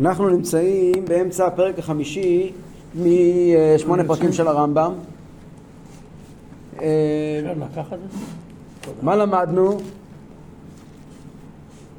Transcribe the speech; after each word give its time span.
אנחנו 0.00 0.28
נמצאים 0.28 1.04
באמצע 1.04 1.46
הפרק 1.46 1.78
החמישי 1.78 2.52
משמונה 2.94 4.04
פרקים 4.04 4.32
של 4.32 4.48
הרמב"ם. 4.48 4.92
זה? 8.84 9.02
מה 9.02 9.16
למדנו? 9.16 9.78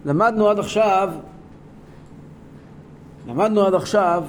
למדנו 0.05 0.47
עד 0.47 0.59
עכשיו, 0.59 1.09
למדנו 3.27 3.61
עד 3.61 3.73
עכשיו 3.73 4.23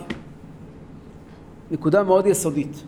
נקודה 1.70 2.02
מאוד 2.02 2.26
יסודית. 2.26 2.82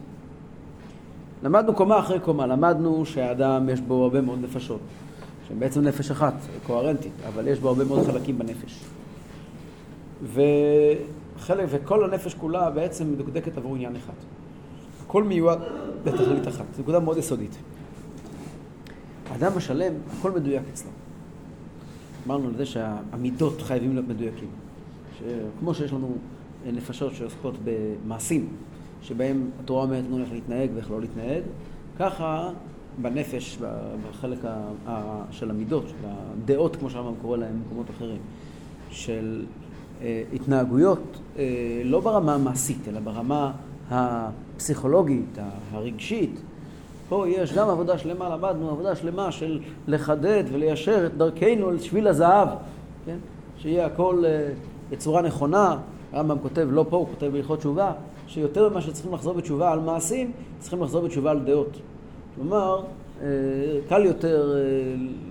למדנו 1.42 1.74
קומה 1.74 1.98
אחרי 1.98 2.20
קומה, 2.20 2.46
למדנו 2.46 3.06
שהאדם 3.06 3.68
יש 3.68 3.80
בו 3.80 4.02
הרבה 4.02 4.20
מאוד 4.20 4.38
נפשות, 4.42 4.80
שהן 5.48 5.58
בעצם 5.58 5.80
נפש 5.80 6.10
אחת, 6.10 6.34
קוהרנטית, 6.66 7.12
אבל 7.28 7.48
יש 7.48 7.58
בו 7.58 7.68
הרבה 7.68 7.84
מאוד 7.84 8.06
חלקים 8.06 8.38
בנפש. 8.38 8.84
וחלק, 10.32 11.68
וכל 11.70 12.04
הנפש 12.04 12.34
כולה 12.34 12.70
בעצם 12.70 13.12
מדוקדקת 13.12 13.56
עבור 13.56 13.74
עניין 13.74 13.96
אחד. 13.96 14.12
הכל 15.06 15.22
מיועד 15.22 15.58
לתכלית 16.06 16.48
אחת, 16.48 16.64
זו 16.76 16.82
נקודה 16.82 17.00
מאוד 17.00 17.18
יסודית. 17.18 17.58
האדם 19.30 19.52
השלם, 19.56 19.92
הכל 20.18 20.30
מדויק 20.30 20.62
אצלו. 20.72 20.90
אמרנו 22.26 22.48
על 22.48 22.56
זה 22.56 22.66
שהמידות 22.66 23.62
חייבים 23.62 23.94
להיות 23.94 24.08
מדויקים. 24.08 24.48
שכמו 25.18 25.74
שיש 25.74 25.92
לנו 25.92 26.16
נפשות 26.72 27.14
שעוסקות 27.14 27.54
במעשים, 27.64 28.48
שבהם 29.02 29.50
התורה 29.60 29.84
אומרת 29.84 30.04
לנו 30.04 30.22
איך 30.22 30.32
להתנהג 30.32 30.70
ואיך 30.74 30.90
לא 30.90 31.00
להתנהג, 31.00 31.42
ככה 31.98 32.50
בנפש, 33.02 33.58
בחלק 34.10 34.38
של 35.30 35.50
המידות, 35.50 35.88
של 35.88 35.94
הדעות, 36.06 36.76
כמו 36.76 36.90
שהרמב"ם 36.90 37.20
קורא 37.22 37.36
להם 37.36 37.62
במקומות 37.62 37.90
אחרים, 37.90 38.20
של 38.90 39.44
התנהגויות, 40.32 41.18
אה, 41.38 41.44
לא 41.84 42.00
ברמה 42.00 42.34
המעשית, 42.34 42.88
אלא 42.88 43.00
ברמה 43.00 43.52
הפסיכולוגית, 43.90 45.38
הרגשית. 45.72 46.40
פה 47.08 47.24
יש 47.28 47.52
גם 47.52 47.68
עבודה 47.68 47.98
שלמה, 47.98 48.28
למדנו 48.28 48.70
עבודה 48.70 48.96
שלמה 48.96 49.32
של 49.32 49.60
לחדד 49.86 50.44
וליישר 50.52 51.06
את 51.06 51.16
דרכנו 51.16 51.70
אל 51.70 51.78
שביל 51.78 52.06
הזהב, 52.08 52.48
כן? 53.06 53.16
שיהיה 53.58 53.86
הכל 53.86 54.22
אה, 54.26 54.48
בצורה 54.90 55.22
נכונה. 55.22 55.76
הרמב"ם 56.12 56.38
כותב, 56.38 56.68
לא 56.70 56.86
פה, 56.88 56.96
הוא 56.96 57.06
כותב 57.06 57.26
בהלכות 57.26 57.58
תשובה, 57.58 57.92
שיותר 58.26 58.68
ממה 58.68 58.80
שצריכים 58.80 59.14
לחזור 59.14 59.34
בתשובה 59.34 59.72
על 59.72 59.80
מעשים, 59.80 60.32
צריכים 60.58 60.82
לחזור 60.82 61.02
בתשובה 61.02 61.30
על 61.30 61.40
דעות. 61.40 61.76
כלומר, 62.34 62.82
קל 63.88 64.04
יותר 64.04 64.54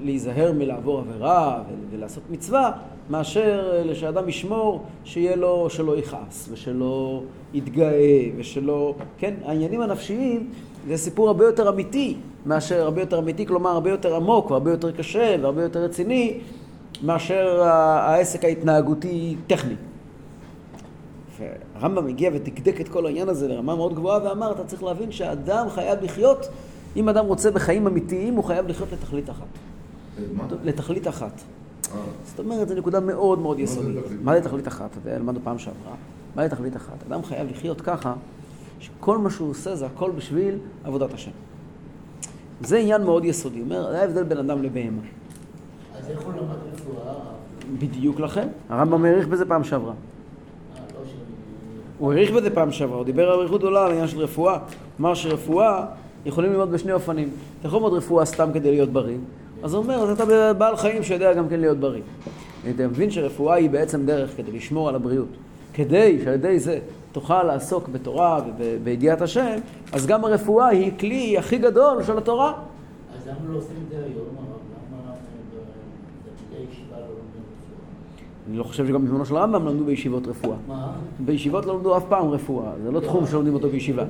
להיזהר 0.03 0.51
מלעבור 0.51 0.99
עבירה 0.99 1.63
ולעשות 1.91 2.23
מצווה, 2.29 2.71
מאשר 3.09 3.83
אה, 3.89 3.95
שאדם 3.95 4.29
ישמור 4.29 4.83
שיהיה 5.03 5.35
לו, 5.35 5.69
שלא 5.69 5.97
יכעס 5.97 6.49
ושלא 6.51 7.23
יתגאה 7.53 8.29
ושלא, 8.37 8.95
כן, 9.17 9.33
העניינים 9.45 9.81
הנפשיים 9.81 10.49
זה 10.87 10.97
סיפור 10.97 11.27
הרבה 11.27 11.45
יותר 11.45 11.69
אמיתי 11.69 12.17
מאשר, 12.45 12.81
הרבה 12.81 13.01
יותר 13.01 13.19
אמיתי, 13.19 13.45
כלומר 13.45 13.69
הרבה 13.69 13.89
יותר 13.89 14.15
עמוק 14.15 14.51
והרבה 14.51 14.71
יותר 14.71 14.91
קשה 14.91 15.35
והרבה 15.41 15.63
יותר 15.63 15.83
רציני 15.83 16.39
מאשר 17.03 17.61
העסק 17.63 18.45
ההתנהגותי 18.45 19.35
טכני. 19.47 19.75
והרמב"ם 21.39 22.07
הגיע 22.07 22.29
ודקדק 22.33 22.81
את 22.81 22.89
כל 22.89 23.05
העניין 23.05 23.29
הזה 23.29 23.47
לרמה 23.47 23.75
מאוד 23.75 23.93
גבוהה 23.95 24.19
ואמר, 24.23 24.51
אתה 24.51 24.63
צריך 24.63 24.83
להבין 24.83 25.11
שאדם 25.11 25.69
חייב 25.69 26.03
לחיות, 26.03 26.47
אם 26.95 27.09
אדם 27.09 27.25
רוצה 27.25 27.51
בחיים 27.51 27.87
אמיתיים, 27.87 28.33
הוא 28.33 28.43
חייב 28.43 28.67
לחיות 28.67 28.91
לתכלית 28.91 29.29
אחת. 29.29 29.47
לתכלית 30.63 31.07
אחת. 31.07 31.41
זאת 32.25 32.39
אומרת, 32.39 32.67
זו 32.67 32.75
נקודה 32.75 32.99
מאוד 32.99 33.39
מאוד 33.39 33.59
יסודית. 33.59 33.95
מה 34.23 34.33
זה 34.33 34.41
תכלית 34.41 34.67
אחת? 34.67 34.89
למדנו 35.05 35.39
פעם 35.43 35.59
שעברה. 35.59 35.93
מה 36.35 36.43
זה 36.43 36.49
תכלית 36.49 36.75
אחת? 36.75 37.03
אדם 37.07 37.23
חייב 37.23 37.49
לחיות 37.51 37.81
ככה, 37.81 38.13
שכל 38.79 39.17
מה 39.17 39.29
שהוא 39.29 39.49
עושה 39.49 39.75
זה 39.75 39.85
הכל 39.85 40.11
בשביל 40.11 40.57
עבודת 40.83 41.13
השם. 41.13 41.31
זה 42.61 42.77
עניין 42.77 43.03
מאוד 43.03 43.25
יסודי. 43.25 43.61
אומר, 43.61 43.91
זה 43.91 44.01
ההבדל 44.01 44.23
בין 44.23 44.37
אדם 44.37 44.63
לבהמה. 44.63 45.01
אז 45.97 46.09
איך 46.09 46.21
הוא 46.21 46.33
למד 46.33 46.55
רפואה? 46.73 47.13
בדיוק 47.79 48.19
לכן. 48.19 48.47
הרמב"ם 48.69 49.05
העריך 49.05 49.27
בזה 49.27 49.45
פעם 49.45 49.63
שעברה. 49.63 49.93
אה, 49.93 50.79
לא 50.93 50.99
הוא 51.99 52.11
העריך 52.11 52.31
בזה 52.31 52.49
פעם 52.49 52.71
שעברה, 52.71 52.97
הוא 52.97 53.05
דיבר 53.05 53.31
על 53.31 53.39
אריכות 53.39 53.61
גדולה 53.61 53.83
על 53.83 53.89
העניין 53.91 54.07
של 54.07 54.19
רפואה. 54.19 54.57
אמר 54.99 55.13
שרפואה 55.13 55.85
יכולים 56.25 56.51
ללמוד 56.51 56.71
בשני 56.71 56.91
אופנים. 56.91 57.29
אתה 57.59 57.67
יכול 57.67 57.79
ללמוד 57.79 57.93
רפואה 57.93 58.25
סתם 58.25 58.49
כדי 58.53 58.71
להיות 58.71 58.89
בריא, 58.89 59.17
אז 59.63 59.73
הוא 59.73 59.83
אומר, 59.83 59.95
אז 59.95 60.09
אתה 60.09 60.53
בעל 60.53 60.75
חיים 60.75 61.03
שיודע 61.03 61.33
גם 61.33 61.49
כן 61.49 61.59
להיות 61.59 61.77
בריא. 61.77 62.01
אתה 62.75 62.87
מבין 62.87 63.11
שרפואה 63.11 63.55
היא 63.55 63.69
בעצם 63.69 64.05
דרך 64.05 64.37
כדי 64.37 64.51
לשמור 64.51 64.89
על 64.89 64.95
הבריאות. 64.95 65.27
כדי 65.73 66.19
שעל 66.23 66.33
ידי 66.33 66.59
זה 66.59 66.79
תוכל 67.11 67.43
לעסוק 67.43 67.89
בתורה 67.89 68.41
ובידיעת 68.57 69.21
השם, 69.21 69.55
אז 69.93 70.07
גם 70.07 70.25
הרפואה 70.25 70.67
היא 70.67 70.91
כלי 70.99 71.37
הכי 71.37 71.57
גדול 71.57 72.03
של 72.03 72.17
התורה. 72.17 72.53
אז 73.17 73.27
למה 73.27 73.37
לא 73.53 73.57
עושים 73.57 73.75
את 73.85 73.89
זה 73.89 73.95
היום? 73.95 74.15
לא? 74.15 74.53
אני 78.49 78.57
לא 78.57 78.63
חושב 78.63 78.87
שגם 78.87 79.05
בזמנו 79.05 79.25
של 79.25 79.37
הרמב"ם 79.37 79.67
למדו 79.67 79.85
בישיבות 79.85 80.27
רפואה. 80.27 80.57
מה? 80.67 80.91
בישיבות 81.19 81.65
לא 81.65 81.75
למדו 81.75 81.97
אף 81.97 82.03
פעם 82.09 82.29
רפואה, 82.29 82.71
זה 82.83 82.91
לא 82.91 82.99
תחום 82.99 83.27
שלומדים 83.27 83.53
אותו 83.53 83.69
בישיבה. 83.69 84.03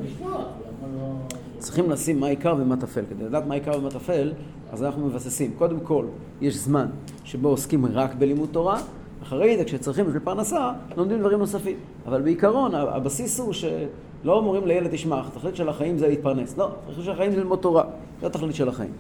צריכים 1.63 1.91
לשים 1.91 2.19
מה 2.19 2.27
עיקר 2.27 2.55
ומה 2.59 2.77
טפל. 2.77 3.01
כדי 3.09 3.23
לדעת 3.23 3.47
מה 3.47 3.53
עיקר 3.53 3.71
ומה 3.77 3.89
טפל, 3.89 4.33
אז 4.71 4.83
אנחנו 4.83 5.07
מבססים. 5.07 5.51
קודם 5.57 5.79
כל, 5.79 6.05
יש 6.41 6.55
זמן 6.55 6.85
שבו 7.23 7.49
עוסקים 7.49 7.85
רק 7.85 8.15
בלימוד 8.15 8.49
תורה, 8.51 8.81
אחרי 9.23 9.57
זה, 9.57 9.63
כשצריכים 9.63 10.05
בשביל 10.05 10.21
פרנסה, 10.21 10.71
לומדים 10.97 11.19
דברים 11.19 11.39
נוספים. 11.39 11.75
אבל 12.07 12.21
בעיקרון, 12.21 12.75
הבסיס 12.75 13.39
הוא 13.39 13.53
שלא 13.53 14.33
אומרים 14.33 14.67
לילד, 14.67 14.91
תשמע, 14.91 15.21
התכלית 15.27 15.55
של 15.55 15.69
החיים 15.69 15.97
זה 15.97 16.07
להתפרנס. 16.07 16.57
לא, 16.57 16.69
התכלית 16.87 17.05
של 17.05 17.11
החיים 17.11 17.31
זה 17.31 17.37
ללמוד 17.37 17.59
תורה. 17.59 17.83
זה 18.21 18.27
התכלית 18.27 18.55
של 18.55 18.69
החיים. 18.69 18.91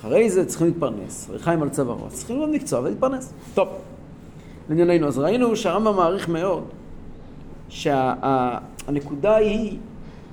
אחרי 0.00 0.30
זה 0.30 0.46
צריכים 0.46 0.66
להתפרנס, 0.66 1.30
וחיים 1.34 1.62
על 1.62 1.68
צווארו, 1.68 2.08
צריכים 2.08 2.36
ללמוד 2.36 2.54
מקצוע 2.54 2.80
ולהתפרנס. 2.80 3.32
טוב, 3.54 3.68
לענייננו, 4.68 5.06
אז 5.06 5.18
ראינו 5.18 5.56
שהרמב"ם 5.56 5.96
מעריך 5.96 6.28
מאוד 6.28 6.64
שהנקודה 7.68 9.32
שה, 9.32 9.36
היא 9.36 9.78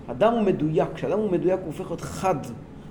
אדם 0.07 0.33
הוא 0.33 0.41
מדויק, 0.41 0.87
כשאדם 0.95 1.19
הוא 1.19 1.31
מדויק 1.31 1.59
הוא 1.59 1.67
הופך 1.67 1.85
להיות 1.85 2.01
חד 2.01 2.35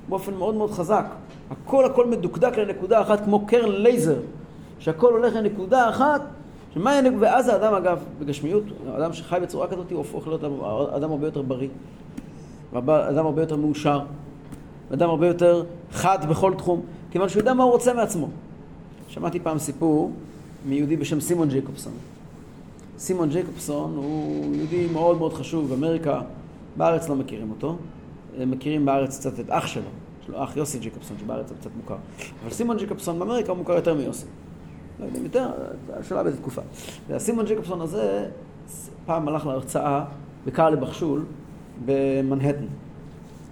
באופן 0.08 0.34
מאוד 0.34 0.54
מאוד 0.54 0.70
חזק. 0.70 1.04
הכל 1.50 1.84
הכל 1.84 2.06
מדוקדק 2.06 2.58
לנקודה 2.58 3.00
אחת 3.00 3.24
כמו 3.24 3.46
קרן 3.46 3.70
לייזר, 3.70 4.18
שהכל 4.78 5.12
הולך 5.12 5.34
לנקודה 5.34 5.88
אחת, 5.88 6.22
שמה 6.74 6.92
הנק... 6.92 7.12
ואז 7.20 7.48
האדם 7.48 7.74
אגב, 7.74 8.04
בגשמיות, 8.18 8.64
האדם 8.86 9.12
שחי 9.12 9.38
בצורה 9.42 9.68
כזאת 9.68 9.90
הוא 9.90 9.98
הופך 9.98 10.28
להיות 10.28 10.44
אדם 10.94 11.10
הרבה 11.10 11.26
יותר 11.26 11.42
בריא, 11.42 11.68
אדם 12.78 13.26
הרבה 13.26 13.42
יותר 13.42 13.56
מאושר, 13.56 14.00
אדם 14.94 15.10
הרבה 15.10 15.26
יותר 15.26 15.64
חד 15.92 16.18
בכל 16.30 16.54
תחום, 16.58 16.80
כיוון 17.10 17.28
שהוא 17.28 17.40
יודע 17.40 17.54
מה 17.54 17.64
הוא 17.64 17.72
רוצה 17.72 17.94
מעצמו. 17.94 18.28
שמעתי 19.08 19.40
פעם 19.40 19.58
סיפור 19.58 20.10
מיהודי 20.68 20.96
בשם 20.96 21.20
סימון 21.20 21.48
ג'ייקובסון. 21.48 21.92
סימון 22.98 23.28
ג'ייקובסון 23.28 23.96
הוא 23.96 24.54
יהודי 24.54 24.86
מאוד 24.92 25.18
מאוד 25.18 25.32
חשוב 25.32 25.68
באמריקה, 25.68 26.20
בארץ 26.76 27.08
לא 27.08 27.16
מכירים 27.16 27.50
אותו, 27.50 27.76
מכירים 28.38 28.84
בארץ 28.84 29.18
קצת 29.18 29.40
את 29.40 29.46
אח 29.48 29.66
שלו, 29.66 29.82
יש 30.22 30.28
לו 30.28 30.44
אח 30.44 30.56
יוסי 30.56 30.78
ג'קובסון 30.78 31.16
שבארץ 31.18 31.50
הוא 31.50 31.58
קצת 31.58 31.70
מוכר, 31.76 31.96
אבל 32.42 32.50
סימון 32.50 32.76
ג'קובסון 32.76 33.18
באמריקה 33.18 33.52
הוא 33.52 33.58
מוכר 33.58 33.72
יותר 33.72 33.94
מיוסי. 33.94 34.26
לא 35.00 35.04
יודעים 35.04 35.24
יותר, 35.24 35.50
השאלה 35.92 36.22
באיזה 36.22 36.38
תקופה. 36.38 36.62
והסימון 37.08 37.44
ג'קובסון 37.44 37.80
הזה 37.80 38.28
פעם 39.06 39.28
הלך 39.28 39.46
להרצאה 39.46 40.04
בקרלי 40.46 40.76
בחשול 40.76 41.24
במנהטן. 41.84 42.64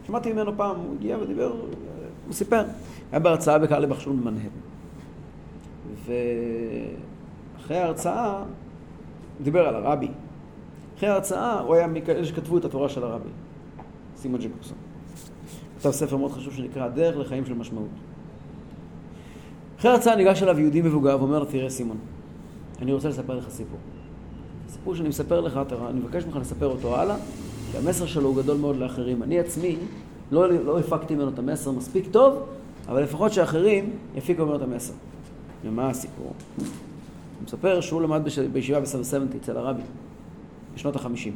שמעתי 0.07 0.33
ממנו 0.33 0.53
פעם, 0.57 0.77
הוא 0.77 0.95
הגיע 0.95 1.19
ודיבר, 1.19 1.53
הוא 2.27 2.33
סיפר, 2.33 2.65
היה 3.13 3.21
בהרצאה 3.21 3.59
בקרלי 3.59 3.87
בחשול 3.87 4.17
במנהטן. 4.17 4.49
ואחרי 6.07 7.77
ההרצאה 7.77 8.37
הוא 8.37 8.45
דיבר 9.45 9.69
על 9.69 9.75
הרבי. 9.75 10.09
אחרי 11.01 11.09
ההרצאה 11.09 11.61
הוא 11.61 11.75
היה 11.75 11.87
מכאלה 11.87 12.25
שכתבו 12.25 12.59
את 12.59 12.65
התורה 12.65 12.89
של 12.89 13.05
הרבי, 13.05 13.29
סימון 14.17 14.41
ג'קובסון. 14.41 14.77
כתב 15.79 15.91
ספר 15.91 16.17
מאוד 16.17 16.33
חשוב 16.33 16.55
שנקרא 16.55 16.89
דרך 16.89 17.17
לחיים 17.17 17.47
של 17.47 17.55
משמעות. 17.55 17.89
אחרי 19.79 19.91
ההרצאה 19.91 20.17
ניגש 20.17 20.43
אליו 20.43 20.61
יהודי 20.61 20.81
מבוגר 20.81 21.17
ואומר 21.21 21.39
לו, 21.39 21.45
תראה 21.45 21.71
סימון, 21.71 21.97
אני 22.83 22.93
רוצה 22.93 23.09
לספר 23.09 23.35
לך 23.35 23.51
סיפור. 23.51 23.79
סיפור 24.69 24.95
שאני 24.95 25.09
מספר 25.09 25.41
לך, 25.41 25.61
אני 25.91 26.01
מבקש 26.01 26.25
ממך 26.25 26.37
לספר 26.37 26.67
אותו 26.67 26.97
הלאה, 26.97 27.17
כי 27.73 27.79
המסר 27.79 28.07
שלו 28.07 28.29
הוא 28.29 28.37
גדול 28.37 28.57
מאוד 28.57 28.77
לאחרים. 28.77 29.23
אני 29.23 29.39
עצמי 29.39 29.77
לא, 30.33 30.49
לא 30.53 30.79
הפקתי 30.79 31.15
ממנו 31.15 31.29
את 31.29 31.39
המסר 31.39 31.71
מספיק 31.71 32.05
טוב, 32.11 32.47
אבל 32.89 33.03
לפחות 33.03 33.33
שאחרים 33.33 33.91
יפיקו 34.15 34.43
ממנו 34.43 34.57
את 34.57 34.63
המסר. 34.63 34.95
ומה 35.65 35.89
הסיפור? 35.89 36.33
הוא 36.57 36.67
מספר 37.45 37.81
שהוא 37.81 38.03
למד 38.03 38.23
בישיבה 38.53 38.81
בסבסבנטי 38.81 39.39
אצל 39.39 39.57
הרבי. 39.57 39.83
בשנות 40.81 40.97
החמישים. 40.97 41.33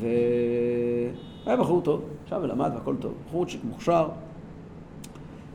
והיה 0.00 1.56
בחור 1.56 1.80
טוב, 1.80 2.02
עכשיו 2.24 2.40
ולמד 2.42 2.70
והכל 2.74 2.94
טוב, 3.00 3.12
בחורצ'יק 3.26 3.60
מוכשר. 3.64 4.08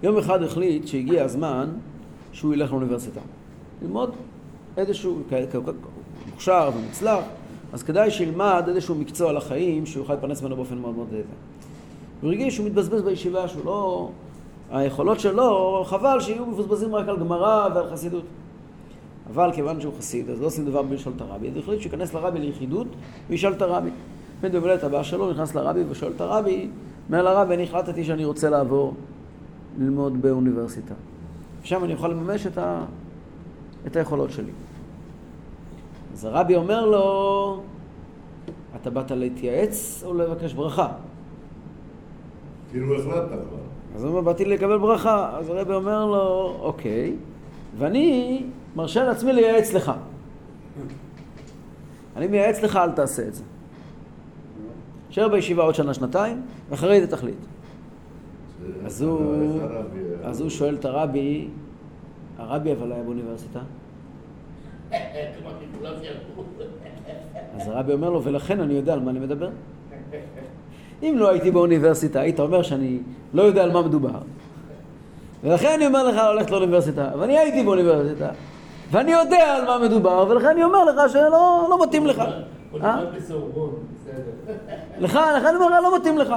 יום 0.04 0.18
אחד 0.18 0.44
החליט 0.44 0.88
שהגיע 0.88 1.24
הזמן 1.24 1.70
שהוא 2.32 2.54
ילך 2.54 2.72
לאוניברסיטה. 2.72 3.20
ללמוד 3.82 4.12
איזשהו, 4.78 5.22
מוכשר 6.30 6.70
ומוצלח, 6.78 7.24
אז 7.74 7.84
כדאי 7.84 8.12
שילמד 8.12 8.64
איזשהו 8.68 8.96
מקצוע 8.96 9.32
לחיים 9.34 9.86
שהוא 9.86 10.02
יוכל 10.02 10.14
להתפרנס 10.14 10.42
ממנו 10.42 10.56
באופן 10.56 10.78
מאוד 10.78 10.96
מאוד 10.96 11.08
זה. 11.10 11.22
הוא 12.22 12.30
הרגיש 12.30 12.56
שהוא 12.56 12.66
מתבזבז 12.66 13.02
בישיבה, 13.02 13.48
שהוא 13.48 13.66
לא... 13.66 14.10
היכולות 14.72 15.20
שלו, 15.20 15.84
חבל 15.88 16.20
שיהיו 16.20 16.46
מבוזבזים 16.46 16.96
רק 16.96 17.08
על 17.08 17.18
גמרא 17.18 17.70
ועל 17.76 17.90
חסידות. 17.92 18.24
אבל 19.34 19.52
כיוון 19.54 19.82
שהוא 19.82 19.94
חסיד, 19.98 20.30
אז 20.30 20.42
לא 20.42 20.46
עושים 20.46 20.66
דבר 20.66 20.82
בלי 20.82 20.96
לשאול 20.96 21.14
את 21.16 21.22
הרבי, 21.22 21.48
אז 21.48 21.56
הוא 21.56 21.64
החליט 21.64 21.82
שייכנס 21.82 22.14
לרבי 22.14 22.40
ליחידות 22.40 22.88
וישאל 23.30 23.54
את 23.54 23.62
הרבי. 23.62 23.90
בן 24.42 24.50
דובלת 24.50 24.84
הבא 24.84 25.04
שלו 25.04 25.32
נכנס 25.32 25.56
לרבי 25.56 25.84
ושואל 25.90 26.12
את 26.16 26.22
הרבי, 26.22 26.70
אומר 27.08 27.24
לרבי, 27.24 27.54
אני 27.54 27.64
החלטתי 27.64 28.04
שאני 28.04 28.26
רוצה 28.26 28.50
לעבור 28.50 28.94
ללמוד 29.80 30.22
באוניברסיטה. 30.22 30.94
שם 31.64 31.84
אני 31.84 31.94
אוכל 31.94 32.08
לממש 32.08 32.48
את, 32.48 32.58
ה... 32.58 32.86
את 33.88 33.96
היכולות 33.96 34.32
שלי. 34.32 34.52
אז 36.14 36.26
הרבי 36.26 36.56
אומר 36.56 36.86
לו, 36.86 37.62
אתה 38.82 38.90
באת 38.90 39.12
להתייעץ 39.12 40.04
או 40.06 40.14
לבקש 40.14 40.54
ברכה? 40.54 40.88
כאילו 42.72 42.96
החלטת 42.96 43.30
כבר. 43.30 43.58
אז 43.96 44.04
הוא 44.04 44.12
אומר, 44.12 44.22
באתי 44.22 44.46
לקבל 44.46 44.78
ברכה. 44.78 45.30
אז 45.38 45.50
הרבי 45.50 45.74
אומר 45.74 46.06
לו, 46.06 46.58
אוקיי, 46.62 47.16
ואני 47.78 48.44
מרשה 48.76 49.04
לעצמי 49.04 49.34
לייעץ 49.34 49.74
לך. 49.74 49.92
אני 52.16 52.28
מייעץ 52.28 52.62
לך, 52.64 52.76
אל 52.76 52.92
תעשה 52.92 53.28
את 53.28 53.34
זה. 53.34 53.44
תשאר 55.10 55.28
בישיבה 55.28 55.64
עוד 55.64 55.76
שנה-שנתיים, 55.76 56.42
ואחרי 56.70 57.02
זה 57.02 57.08
תחליט. 57.08 57.36
אז 58.86 59.02
הוא, 59.02 59.20
אז 60.24 60.42
הוא 60.42 60.50
שואל 60.50 60.76
את 60.76 60.86
הרבי, 60.86 61.48
הרבי 62.38 62.74
אבל 62.74 62.92
היה 62.92 63.04
באוניברסיטה. 63.04 63.60
אז 67.56 67.68
הרבי 67.68 67.94
אומר 67.94 68.10
לו, 68.10 68.24
ולכן 68.24 68.60
אני 68.60 68.74
יודע 68.74 68.94
על 68.94 69.00
מה 69.00 69.12
אני 69.12 69.20
מדבר. 69.20 69.50
אם 71.04 71.16
לא 71.18 71.30
הייתי 71.30 71.52
באוניברסיטה, 71.52 72.20
היית 72.20 72.40
אומר 72.40 72.64
שאני 72.64 73.00
לא 73.34 73.42
יודע 73.42 73.64
על 73.64 73.72
מה 73.72 73.82
מדובר. 73.82 74.20
ולכן 75.44 75.74
אני 75.76 75.88
אומר 75.88 76.08
לך 76.08 76.16
ללכת 76.36 76.52
לאוניברסיטה, 76.52 77.12
ואני 77.20 77.38
הייתי 77.38 77.64
באוניברסיטה, 77.64 78.30
ואני 78.92 79.12
יודע 79.12 79.56
על 79.56 79.66
מה 79.66 79.86
מדובר, 79.88 80.26
ולכן 80.30 80.48
אני 80.48 80.64
אומר 80.64 80.84
לך 80.84 81.12
שלא 81.12 81.30
לא 81.70 81.84
מתאים 81.84 82.06
לך. 82.06 82.20
אה? 82.82 83.00
לך, 85.00 85.16
לך 85.36 85.46
אני 85.46 85.56
אומר 85.56 85.68
לך, 85.70 85.84
לא 85.84 85.98
מתאים 86.00 86.18
לך. 86.18 86.34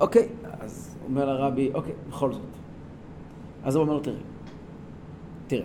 אוקיי, 0.00 0.28
אז 0.60 0.96
אומר 1.08 1.24
לרבי, 1.24 1.70
אוקיי, 1.74 1.92
בכל 2.10 2.32
זאת. 2.32 2.42
אז 3.64 3.74
הוא 3.76 3.82
אומר 3.82 3.94
לו, 3.94 4.00
תראה, 4.00 4.16
תראה, 5.46 5.64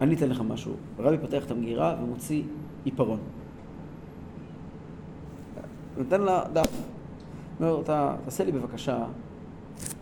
אני 0.00 0.14
אתן 0.14 0.28
לך 0.28 0.40
משהו. 0.40 0.72
הרבי 0.98 1.18
פותח 1.18 1.44
את 1.44 1.50
המגירה 1.50 1.94
ומוציא 2.02 2.42
עיפרון. 2.84 3.18
נותן 5.96 6.20
לה 6.20 6.42
דף. 6.52 6.68
אומר 7.60 7.72
לו, 7.72 7.80
"אתה- 7.80 8.14
תעשה 8.24 8.44
לי 8.44 8.52
בבקשה 8.52 9.04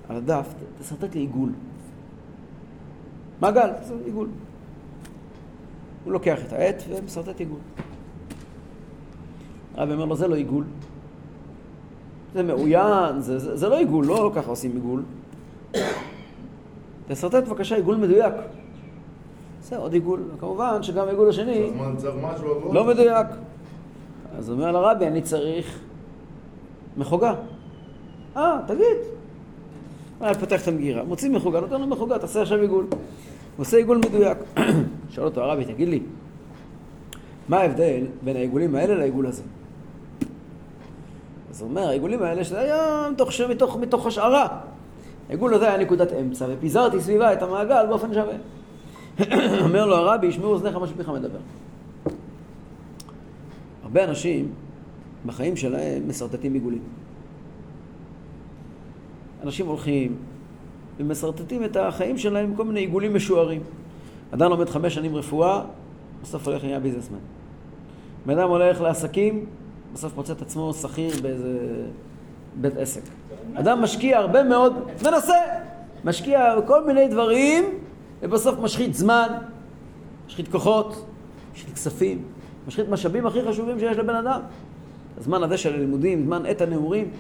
על 0.09 0.17
הדף, 0.17 0.55
תשרטט 0.81 1.15
לי 1.15 1.21
עיגול. 1.21 1.51
מעגל, 3.41 3.73
תעשה 3.73 3.95
עיגול. 4.05 4.29
הוא 6.05 6.13
לוקח 6.13 6.39
את 6.47 6.53
העט 6.53 6.83
ומשרטט 6.89 7.41
עיגול. 7.41 7.59
הרב 9.75 9.91
אומר 9.91 10.05
לו, 10.05 10.17
זה 10.17 10.29
לא 10.29 10.35
עיגול. 10.35 10.65
זה 12.35 12.43
מאוין, 12.43 13.21
זה, 13.21 13.39
זה, 13.39 13.57
זה 13.57 13.69
לא 13.69 13.79
עיגול, 13.79 14.07
לא 14.07 14.33
ככה 14.35 14.51
עושים 14.51 14.73
עיגול. 14.75 15.03
תשרטט 17.09 17.49
בבקשה 17.49 17.77
עיגול 17.77 17.97
מדויק. 17.97 18.35
זה 19.63 19.77
עוד 19.77 19.93
עיגול, 19.93 20.23
כמובן 20.41 20.83
שגם 20.83 21.07
העיגול 21.07 21.29
השני. 21.29 21.71
לא 22.73 22.85
מדויק. 22.85 23.27
אז 24.39 24.51
אומר 24.51 24.73
לרבי, 24.73 25.07
אני 25.07 25.23
צריך 25.23 25.81
מחוגה. 26.97 27.35
אה, 28.37 28.61
תגיד. 28.67 28.97
היה 30.21 30.35
פותח 30.35 30.63
את 30.63 30.69
המגירה, 30.69 31.05
מוציא 31.05 31.31
מחוגה, 31.31 31.61
נותן 31.61 31.81
לו 31.81 31.87
מחוגה, 31.87 32.19
תעשה 32.19 32.43
עכשיו 32.43 32.61
עיגול. 32.61 32.87
הוא 33.56 33.65
עושה 33.65 33.77
עיגול 33.77 33.99
מדויק. 33.99 34.39
שואל 35.15 35.27
אותו 35.27 35.43
הרבי, 35.43 35.65
תגיד 35.65 35.89
לי, 35.89 36.01
מה 37.49 37.56
ההבדל 37.56 38.06
בין 38.23 38.37
העיגולים 38.37 38.75
האלה 38.75 38.95
לעיגול 38.95 39.27
הזה? 39.27 39.43
אז 41.51 41.61
הוא 41.61 41.71
אומר, 41.71 41.89
העיגולים 41.89 42.23
האלה 42.23 42.45
שזה 42.45 42.61
היה 42.61 43.09
מתוך, 43.12 43.41
מתוך, 43.51 43.77
מתוך 43.77 44.06
השערה. 44.06 44.61
העיגול 45.29 45.55
הזה 45.55 45.69
היה 45.69 45.77
נקודת 45.77 46.12
אמצע, 46.12 46.47
ופיזרתי 46.49 47.01
סביבה 47.01 47.33
את 47.33 47.43
המעגל 47.43 47.87
באופן 47.89 48.15
שווה. 48.15 48.37
אומר 49.65 49.87
לו 49.87 49.97
הרבי, 49.97 50.27
ישמעו 50.27 50.51
אוזניך 50.51 50.77
מה 50.77 50.87
שפיך 50.87 51.09
מדבר. 51.09 51.39
הרבה 53.83 54.05
אנשים 54.05 54.53
בחיים 55.27 55.56
שלהם 55.56 56.09
משרטטים 56.09 56.55
עיגולים. 56.55 56.83
אנשים 59.43 59.67
הולכים 59.67 60.17
ומשרטטים 60.99 61.64
את 61.64 61.76
החיים 61.76 62.19
שלהם 62.19 62.44
עם 62.46 62.56
כל 62.56 62.64
מיני 62.64 62.81
עיגולים 62.81 63.14
משוערים. 63.14 63.62
אדם 64.35 64.50
לומד 64.50 64.69
חמש 64.69 64.94
שנים 64.94 65.17
רפואה, 65.17 65.62
בסוף 66.23 66.49
הולך 66.49 66.62
ונהיה 66.62 66.81
ביזנסמן. 66.81 67.19
בן 68.26 68.38
אדם 68.38 68.49
הולך 68.49 68.81
לעסקים, 68.81 69.46
בסוף 69.93 70.17
מוצא 70.17 70.32
את 70.32 70.43
עצמו 70.43 70.75
שכיר 70.75 71.12
באיזה 71.23 71.58
בית 72.61 72.76
עסק. 72.76 73.02
אדם 73.55 73.82
משקיע 73.82 74.19
הרבה 74.19 74.43
מאוד, 74.43 74.73
מנסה, 75.05 75.35
משקיע 76.05 76.61
בכל 76.61 76.87
מיני 76.87 77.08
דברים, 77.08 77.64
ובסוף 78.23 78.58
משחית 78.58 78.94
זמן, 78.94 79.29
משחית 80.26 80.49
כוחות, 80.49 81.06
משחית 81.55 81.75
כספים, 81.75 82.23
משחית 82.67 82.88
משאבים 82.88 83.26
הכי 83.26 83.43
חשובים 83.49 83.79
שיש 83.79 83.99
לבן 83.99 84.14
אדם. 84.14 84.41
הזמן 85.19 85.43
הזה 85.43 85.56
של 85.56 85.75
הלימודים, 85.75 86.25
זמן 86.25 86.46
עת 86.46 86.61
הנעורים. 86.61 87.11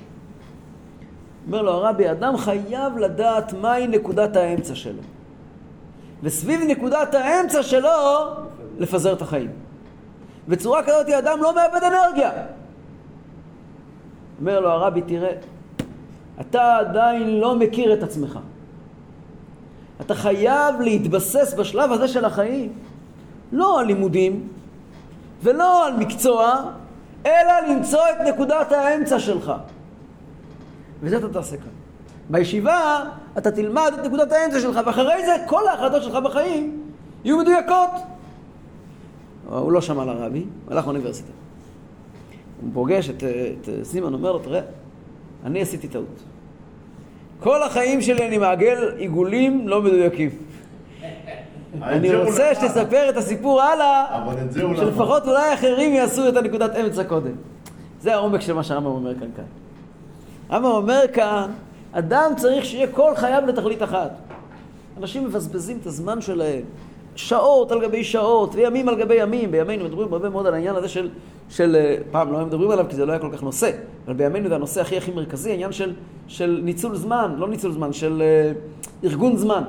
אומר 1.46 1.62
לו 1.62 1.72
הרבי, 1.72 2.10
אדם 2.10 2.36
חייב 2.36 2.98
לדעת 2.98 3.52
מהי 3.52 3.86
נקודת 3.86 4.36
האמצע 4.36 4.74
שלו. 4.74 5.02
וסביב 6.22 6.60
נקודת 6.68 7.14
האמצע 7.14 7.62
שלו, 7.62 7.90
לפזר 8.78 9.12
את 9.12 9.22
החיים. 9.22 9.50
בצורה 10.48 10.82
כזאת 10.82 11.08
אדם 11.08 11.42
לא 11.42 11.54
מאבד 11.54 11.80
אנרגיה. 11.84 12.30
אומר 14.40 14.60
לו 14.60 14.68
הרבי, 14.70 15.02
תראה, 15.02 15.32
אתה 16.40 16.76
עדיין 16.76 17.40
לא 17.40 17.54
מכיר 17.54 17.94
את 17.94 18.02
עצמך. 18.02 18.38
אתה 20.00 20.14
חייב 20.14 20.80
להתבסס 20.80 21.54
בשלב 21.58 21.92
הזה 21.92 22.08
של 22.08 22.24
החיים, 22.24 22.72
לא 23.52 23.80
על 23.80 23.86
לימודים 23.86 24.48
ולא 25.42 25.86
על 25.86 25.96
מקצוע, 25.96 26.62
אלא 27.26 27.52
למצוא 27.68 28.00
את 28.10 28.34
נקודת 28.34 28.72
האמצע 28.72 29.18
שלך. 29.18 29.52
וזה 31.04 31.16
אתה 31.16 31.28
תעשה 31.28 31.56
כאן. 31.56 31.68
בישיבה 32.30 33.04
אתה 33.38 33.50
תלמד 33.50 33.92
את 34.00 34.06
נקודת 34.06 34.32
האמצע 34.32 34.60
שלך, 34.60 34.80
ואחרי 34.86 35.26
זה 35.26 35.36
כל 35.46 35.68
ההחלטות 35.68 36.02
שלך 36.02 36.14
בחיים 36.14 36.80
יהיו 37.24 37.38
מדויקות. 37.38 37.90
הוא 39.48 39.72
לא 39.72 39.80
שמע 39.80 40.04
לרבי, 40.04 40.38
הוא 40.38 40.74
הלך 40.74 40.84
לאוניברסיטה. 40.84 41.32
הוא 42.60 42.70
פוגש 42.74 43.10
את, 43.10 43.22
את 43.22 43.68
סימון, 43.82 44.14
אומר 44.14 44.32
לו, 44.32 44.38
תראה, 44.38 44.60
אני 45.44 45.62
עשיתי 45.62 45.88
טעות. 45.88 46.22
כל 47.40 47.62
החיים 47.62 48.02
שלי 48.02 48.28
אני 48.28 48.38
מעגל 48.38 48.92
עיגולים 48.96 49.68
לא 49.68 49.82
מדויקים. 49.82 50.30
אני 51.82 52.14
רוצה 52.14 52.46
למד. 52.46 52.54
שתספר 52.54 53.10
את 53.10 53.16
הסיפור 53.16 53.62
הלאה, 53.62 54.26
למד. 54.26 54.76
שלפחות 54.76 55.28
אולי 55.28 55.54
אחרים 55.54 55.94
יעשו 55.94 56.28
את 56.28 56.36
הנקודת 56.36 56.76
אמצע 56.76 57.04
קודם. 57.04 57.32
זה 58.00 58.14
העומק 58.14 58.40
של 58.40 58.52
מה 58.52 58.62
שהרמב"ם 58.62 58.90
אומר 58.90 59.14
כאן 59.14 59.28
כאן. 59.36 59.44
הרמב"ם 60.48 60.70
אומר 60.70 61.00
כאן, 61.12 61.50
אדם 61.92 62.32
צריך 62.36 62.64
שיהיה 62.64 62.86
כל 62.86 63.12
חייו 63.16 63.42
לתכלית 63.46 63.82
אחת. 63.82 64.10
אנשים 64.98 65.24
מבזבזים 65.24 65.78
את 65.82 65.86
הזמן 65.86 66.20
שלהם, 66.20 66.62
שעות 67.16 67.72
על 67.72 67.80
גבי 67.82 68.04
שעות, 68.04 68.54
וימים 68.54 68.88
על 68.88 68.96
גבי 68.96 69.14
ימים. 69.14 69.50
בימינו 69.50 69.84
מדברים 69.84 70.12
הרבה 70.12 70.28
מאוד 70.28 70.46
על 70.46 70.54
העניין 70.54 70.76
הזה 70.76 70.88
של, 70.88 71.08
של 71.48 71.76
אה, 71.76 71.96
פעם 72.10 72.32
לא 72.32 72.46
מדברים 72.46 72.70
עליו 72.70 72.86
כי 72.88 72.96
זה 72.96 73.06
לא 73.06 73.12
היה 73.12 73.20
כל 73.20 73.30
כך 73.32 73.42
נושא, 73.42 73.70
אבל 74.06 74.14
בימינו 74.14 74.48
זה 74.48 74.54
הנושא 74.54 74.80
הכי 74.80 74.96
הכי 74.96 75.10
מרכזי, 75.10 75.50
העניין 75.50 75.72
של, 75.72 75.92
של 76.28 76.60
ניצול 76.64 76.96
זמן, 76.96 77.34
לא 77.38 77.48
ניצול 77.48 77.72
זמן, 77.72 77.92
של 77.92 78.22
אה, 78.22 78.52
ארגון 79.04 79.36
זמן, 79.36 79.62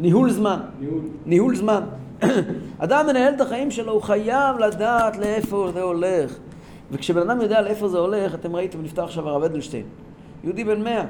ניהול 0.00 0.30
זמן. 0.30 0.58
ניהול. 0.80 1.00
ניהול 1.26 1.56
זמן. 1.56 1.80
אדם 2.78 3.06
מנהל 3.06 3.34
את 3.34 3.40
החיים 3.40 3.70
שלו, 3.70 3.92
הוא 3.92 4.02
חייב 4.02 4.58
לדעת 4.58 5.16
לאיפה 5.16 5.70
זה 5.74 5.82
הולך. 5.82 6.36
וכשבן 6.90 7.30
אדם 7.30 7.40
יודע 7.40 7.62
לאיפה 7.62 7.88
זה 7.88 7.98
הולך, 7.98 8.34
אתם 8.34 8.56
ראיתם, 8.56 8.82
נפטר 8.82 9.04
עכשיו 9.04 9.28
הרב 9.28 9.42
אדלשטיין. 9.42 9.84
יהודי 10.44 10.64
בן 10.64 10.82
מאה. 10.82 11.04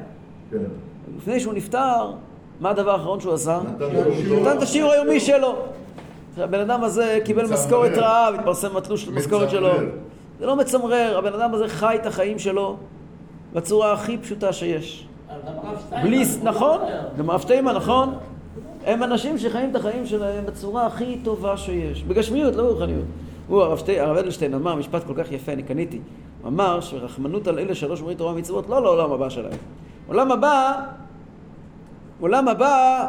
כן. 0.51 0.57
לפני 1.17 1.41
שהוא 1.41 1.55
נפטר, 1.55 2.13
מה 2.61 2.71
הדבר 2.71 2.91
האחרון 2.91 3.21
שהוא 3.21 3.35
עשה? 3.35 3.61
נתן 4.41 4.57
את 4.57 4.63
השיעור 4.63 4.93
היומי 4.93 5.21
שלו. 5.21 5.57
הבן 6.37 6.61
אדם 6.61 6.85
הזה 6.85 7.19
קיבל. 7.25 7.53
משכורת 7.53 7.93
רעה, 7.99 8.29
התפרסם 8.29 8.77
התלוש 8.77 9.09
המשכורת 9.09 9.51
שלו. 9.51 9.71
זה 10.39 10.47
לא 10.47 10.57
מצמרר, 10.57 11.19
הבן 11.19 11.33
אדם 11.33 11.55
הזה 11.55 11.69
חי 11.69 11.97
את 12.01 12.07
החיים 12.07 12.39
שלו 12.39 12.77
בצורה 13.53 13.93
הכי 13.93 14.19
פשוטה 14.19 14.53
שיש. 14.53 15.07
אבל 15.29 15.39
גם 15.47 15.67
הרב 15.67 15.79
שטיינמן, 15.81 16.09
בלי, 16.09 16.25
נכון, 16.43 16.79
לא 16.79 16.85
אומר. 16.85 17.09
גם 17.19 17.31
הרב 17.31 17.41
שטיימן, 17.41 17.75
נכון? 17.75 18.15
הם 18.87 19.03
אנשים 19.03 19.39
שחיים 19.39 19.71
את 19.71 19.77
החיים 19.77 20.07
שלהם 20.07 20.47
בצורה 20.47 20.87
הכי 20.87 21.19
טובה 21.25 21.57
שיש. 21.57 22.03
בגשמיות, 22.03 22.55
לא 22.55 22.63
ברוחניות. 22.63 23.05
הוא, 23.49 23.63
הרב 23.63 24.17
אדלשטיין 24.17 24.55
אמר 24.55 24.75
משפט 24.75 25.05
כל 25.05 25.15
כך 25.17 25.33
יפה, 25.33 25.53
אני 25.53 25.63
קניתי. 25.63 26.01
הוא 26.45 26.51
אמר 26.51 26.81
שרחמנות 26.81 27.47
על 27.47 27.59
אלה 27.59 27.75
שלא 27.75 27.97
שומרים 27.97 28.17
תורה 28.17 28.33
ומצוות 28.33 28.69
לא 28.69 28.83
לעולם 28.83 29.13
הבא 29.13 29.29
שלהם. 29.29 29.59
עולם 30.09 30.33
הבא, 30.33 30.83
עולם 32.21 32.49
הבא, 32.49 33.07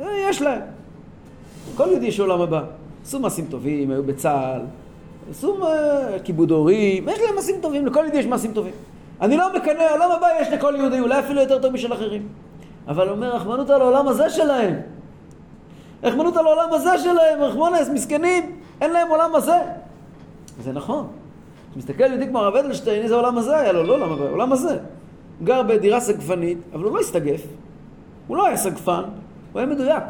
אה, 0.00 0.06
יש 0.28 0.42
להם. 0.42 0.60
כל 1.76 1.84
יהודי 1.90 2.06
יש 2.06 2.20
עולם 2.20 2.40
הבא. 2.40 2.62
עשו 3.04 3.20
מעשים 3.20 3.46
טובים, 3.50 3.90
היו 3.90 4.02
בצה"ל, 4.02 4.60
עשו 5.30 5.66
אה, 5.66 6.18
כיבוד 6.24 6.50
הורים, 6.50 7.08
יש 7.08 7.18
להם 7.20 7.34
מעשים 7.34 7.54
טובים, 7.60 7.86
לכל 7.86 8.00
יהודי 8.00 8.18
יש 8.18 8.26
מעשים 8.26 8.52
טובים. 8.52 8.72
אני 9.20 9.36
לא 9.36 9.56
מקנא, 9.56 9.82
עולם 9.92 10.10
הבא 10.10 10.26
יש 10.40 10.48
לכל 10.48 10.74
יהודי, 10.78 11.00
אולי 11.00 11.18
אפילו 11.18 11.40
יותר 11.40 11.58
טוב 11.62 11.72
משל 11.72 11.92
אחרים. 11.92 12.28
אבל 12.88 13.08
אומר, 13.08 13.36
רחמנות 13.36 13.70
על 13.70 13.80
העולם 13.80 14.08
הזה 14.08 14.30
שלהם. 14.30 14.74
רחמנות 16.02 16.36
על 16.36 16.46
העולם 16.46 16.72
הזה 16.72 16.98
שלהם, 16.98 17.40
רחמונס, 17.40 17.88
מסכנים, 17.88 18.60
אין 18.80 18.92
להם 18.92 19.08
עולם 19.08 19.34
הזה. 19.34 19.58
זה 20.62 20.72
נכון. 20.72 21.06
כשמסתכל 21.76 22.04
יהודי 22.04 22.28
כמו 22.28 22.38
הרב 22.38 22.56
אדלשטיין, 22.56 23.02
איזה 23.02 23.14
עולם 23.14 23.38
הזה 23.38 23.58
היה 23.58 23.72
לו? 23.72 23.82
לא 23.82 23.94
עולם 23.94 24.12
הבא, 24.12 24.30
עולם 24.30 24.52
הזה. 24.52 24.78
הוא 25.38 25.46
גר 25.46 25.62
בדירה 25.62 26.00
סגפנית, 26.00 26.58
אבל 26.72 26.84
הוא 26.84 26.94
לא 26.94 27.00
הסתגף. 27.00 27.42
הוא 28.26 28.36
לא 28.36 28.46
היה 28.46 28.56
סגפן, 28.56 29.02
הוא 29.52 29.60
היה 29.60 29.66
מדויק. 29.66 30.02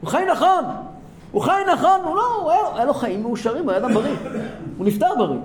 הוא 0.00 0.10
חי 0.10 0.24
נכון. 0.32 0.64
הוא 1.32 1.42
חי 1.42 1.62
נכון, 1.72 2.00
הוא 2.04 2.16
לא, 2.16 2.36
הוא 2.42 2.50
היה, 2.50 2.60
היה 2.74 2.84
לו 2.84 2.94
חיים 2.94 3.22
מאושרים, 3.22 3.62
הוא 3.62 3.70
היה 3.70 3.80
אדם 3.80 3.94
בריא. 3.94 4.16
הוא 4.78 4.86
נפטר 4.86 5.14
בריא. 5.18 5.38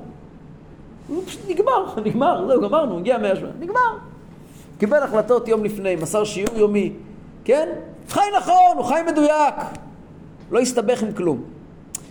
הוא 1.07 1.23
פשוט 1.25 1.41
נגמר, 1.49 1.93
נגמר, 2.05 2.47
זהו, 2.47 2.61
גמרנו, 2.61 2.97
הגיע 2.97 3.17
מאה 3.17 3.35
שנה, 3.35 3.49
נגמר. 3.59 3.97
קיבל 4.79 5.03
החלטות 5.03 5.47
יום 5.47 5.63
לפני, 5.63 5.95
מסר 5.95 6.23
שיעור 6.23 6.57
יומי, 6.57 6.93
כן? 7.43 7.69
חי 8.09 8.21
נכון, 8.37 8.77
הוא 8.77 8.83
חי 8.83 9.01
מדויק. 9.07 9.55
לא 10.51 10.59
הסתבך 10.59 11.03
עם 11.03 11.11
כלום. 11.11 11.41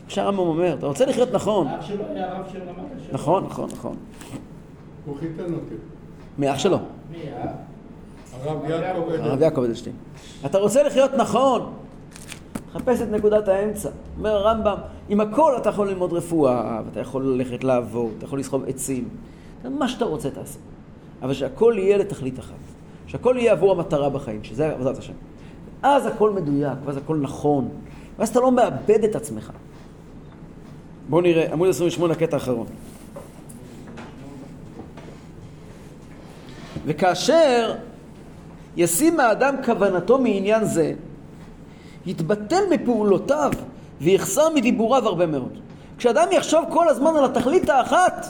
עכשיו 0.06 0.24
הרמב"ם 0.24 0.38
אומר, 0.38 0.74
אתה 0.74 0.86
רוצה 0.86 1.06
לחיות 1.06 1.32
נכון. 1.32 1.66
אח 1.66 1.86
שלו 1.86 2.04
היה 2.08 2.32
הרב 2.32 2.46
של 2.52 2.58
רמת 2.62 2.76
השרון. 2.96 3.14
נכון, 3.14 3.44
נכון, 3.44 3.68
נכון. 3.72 3.96
הוא 5.06 5.16
חיתן 5.16 5.54
אותי. 5.54 5.74
מאח 6.38 6.58
שלו, 6.58 6.78
מי 7.10 7.16
היה? 7.16 7.52
הרב 8.42 8.64
יעקב 8.64 8.98
הרב 8.98 9.08
אדלשטיין. 9.08 9.42
יעקב 9.42 9.62
אדלשטיין. 9.62 9.96
אתה 10.46 10.58
רוצה 10.58 10.82
לחיות 10.82 11.10
נכון, 11.14 11.72
חפש 12.72 13.02
את 13.02 13.08
נקודת 13.10 13.48
האמצע. 13.48 13.90
אומר 14.18 14.30
הרמב"ם, 14.30 14.76
עם 15.08 15.20
הכל 15.20 15.54
אתה 15.56 15.68
יכול 15.68 15.88
ללמוד 15.88 16.12
רפואה, 16.12 16.80
ואתה 16.86 17.00
יכול 17.00 17.26
ללכת 17.26 17.64
לעבוד, 17.64 18.12
אתה 18.18 18.24
יכול 18.24 18.38
לסחוב 18.38 18.64
עצים, 18.66 19.08
מה 19.64 19.88
שאתה 19.88 20.04
רוצה 20.04 20.30
תעשה. 20.30 20.58
אבל 21.22 21.34
שהכל 21.34 21.74
יהיה 21.78 21.96
לתכלית 21.96 22.38
אחת. 22.38 22.54
שהכל 23.06 23.36
יהיה 23.38 23.52
עבור 23.52 23.72
המטרה 23.72 24.10
בחיים, 24.10 24.44
שזה 24.44 24.72
עבודת 24.72 24.98
השם. 24.98 25.12
אז 25.82 26.06
הכל 26.06 26.30
מדויק, 26.30 26.78
ואז 26.84 26.96
הכל 26.96 27.16
נכון, 27.16 27.68
ואז 28.18 28.28
אתה 28.28 28.40
לא 28.40 28.52
מאבד 28.52 29.04
את 29.04 29.16
עצמך. 29.16 29.50
בואו 31.08 31.20
נראה, 31.20 31.52
עמוד 31.52 31.68
28, 31.68 32.12
הקטע 32.12 32.36
האחרון. 32.36 32.66
וכאשר 36.86 37.74
ישים 38.76 39.20
האדם 39.20 39.54
כוונתו 39.64 40.18
מעניין 40.18 40.64
זה, 40.64 40.92
יתבטל 42.06 42.62
מפעולותיו 42.70 43.52
ויחסר 44.00 44.48
מדיבוריו 44.54 45.08
הרבה 45.08 45.26
מאוד. 45.26 45.58
כשאדם 45.98 46.26
יחשוב 46.32 46.64
כל 46.70 46.88
הזמן 46.88 47.16
על 47.16 47.24
התכלית 47.24 47.68
האחת, 47.68 48.26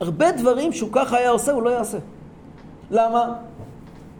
הרבה 0.00 0.32
דברים 0.32 0.72
שהוא 0.72 0.88
ככה 0.92 1.16
היה 1.16 1.30
עושה, 1.30 1.52
הוא 1.52 1.62
לא 1.62 1.70
יעשה. 1.70 1.98
למה? 2.90 3.34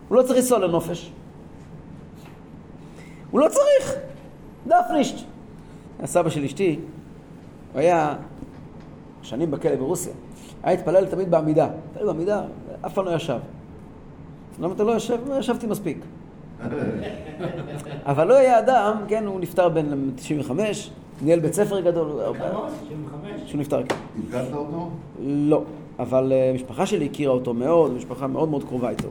הוא 0.09 0.17
לא 0.17 0.23
צריך 0.23 0.37
לנסוע 0.37 0.59
לנופש. 0.59 1.13
הוא 3.31 3.41
לא 3.41 3.49
צריך. 3.49 3.95
דפנישט. 4.67 5.17
הסבא 6.03 6.31
של 6.31 6.45
אשתי, 6.45 6.79
הוא 7.73 7.81
היה 7.81 8.15
שנים 9.23 9.51
בכלא 9.51 9.77
ברוסיה. 9.77 10.13
היה 10.63 10.79
התפלל 10.79 11.07
תמיד 11.07 11.31
בעמידה. 11.31 11.69
התפלל 11.91 12.07
בעמידה, 12.07 12.43
אף 12.87 12.95
פעם 12.95 13.05
לא 13.05 13.11
ישב. 13.11 13.39
למה 14.61 14.75
אתה 14.75 14.85
לא 14.85 14.93
יושב? 14.93 15.19
לא 15.29 15.35
ישבתי 15.35 15.67
מספיק. 15.67 15.99
אבל 18.07 18.29
לא 18.29 18.35
היה 18.37 18.59
אדם, 18.59 18.97
כן, 19.09 19.27
הוא 19.27 19.41
נפטר 19.41 19.69
בן 19.69 20.11
95, 20.17 20.91
ניהל 21.23 21.41
בית 21.41 21.55
ספר 21.55 21.81
גדול, 21.81 22.07
הוא 22.11 22.23
הרבה- 22.23 22.39
כמה? 22.51 22.69
95? 22.87 23.51
שהוא 23.51 23.61
נפטר, 23.61 23.83
כן. 23.87 23.95
הכרת 24.29 24.53
אותו? 24.55 24.91
לא, 25.23 25.63
אבל 25.99 26.33
אה, 26.33 26.51
המשפחה 26.51 26.87
שלי 26.87 27.07
הכירה 27.07 27.33
אותו 27.33 27.55
מאוד, 27.55 27.93
משפחה 27.93 28.27
מאוד 28.27 28.49
מאוד 28.49 28.65
קרובה 28.65 28.91
איתו. 28.91 29.09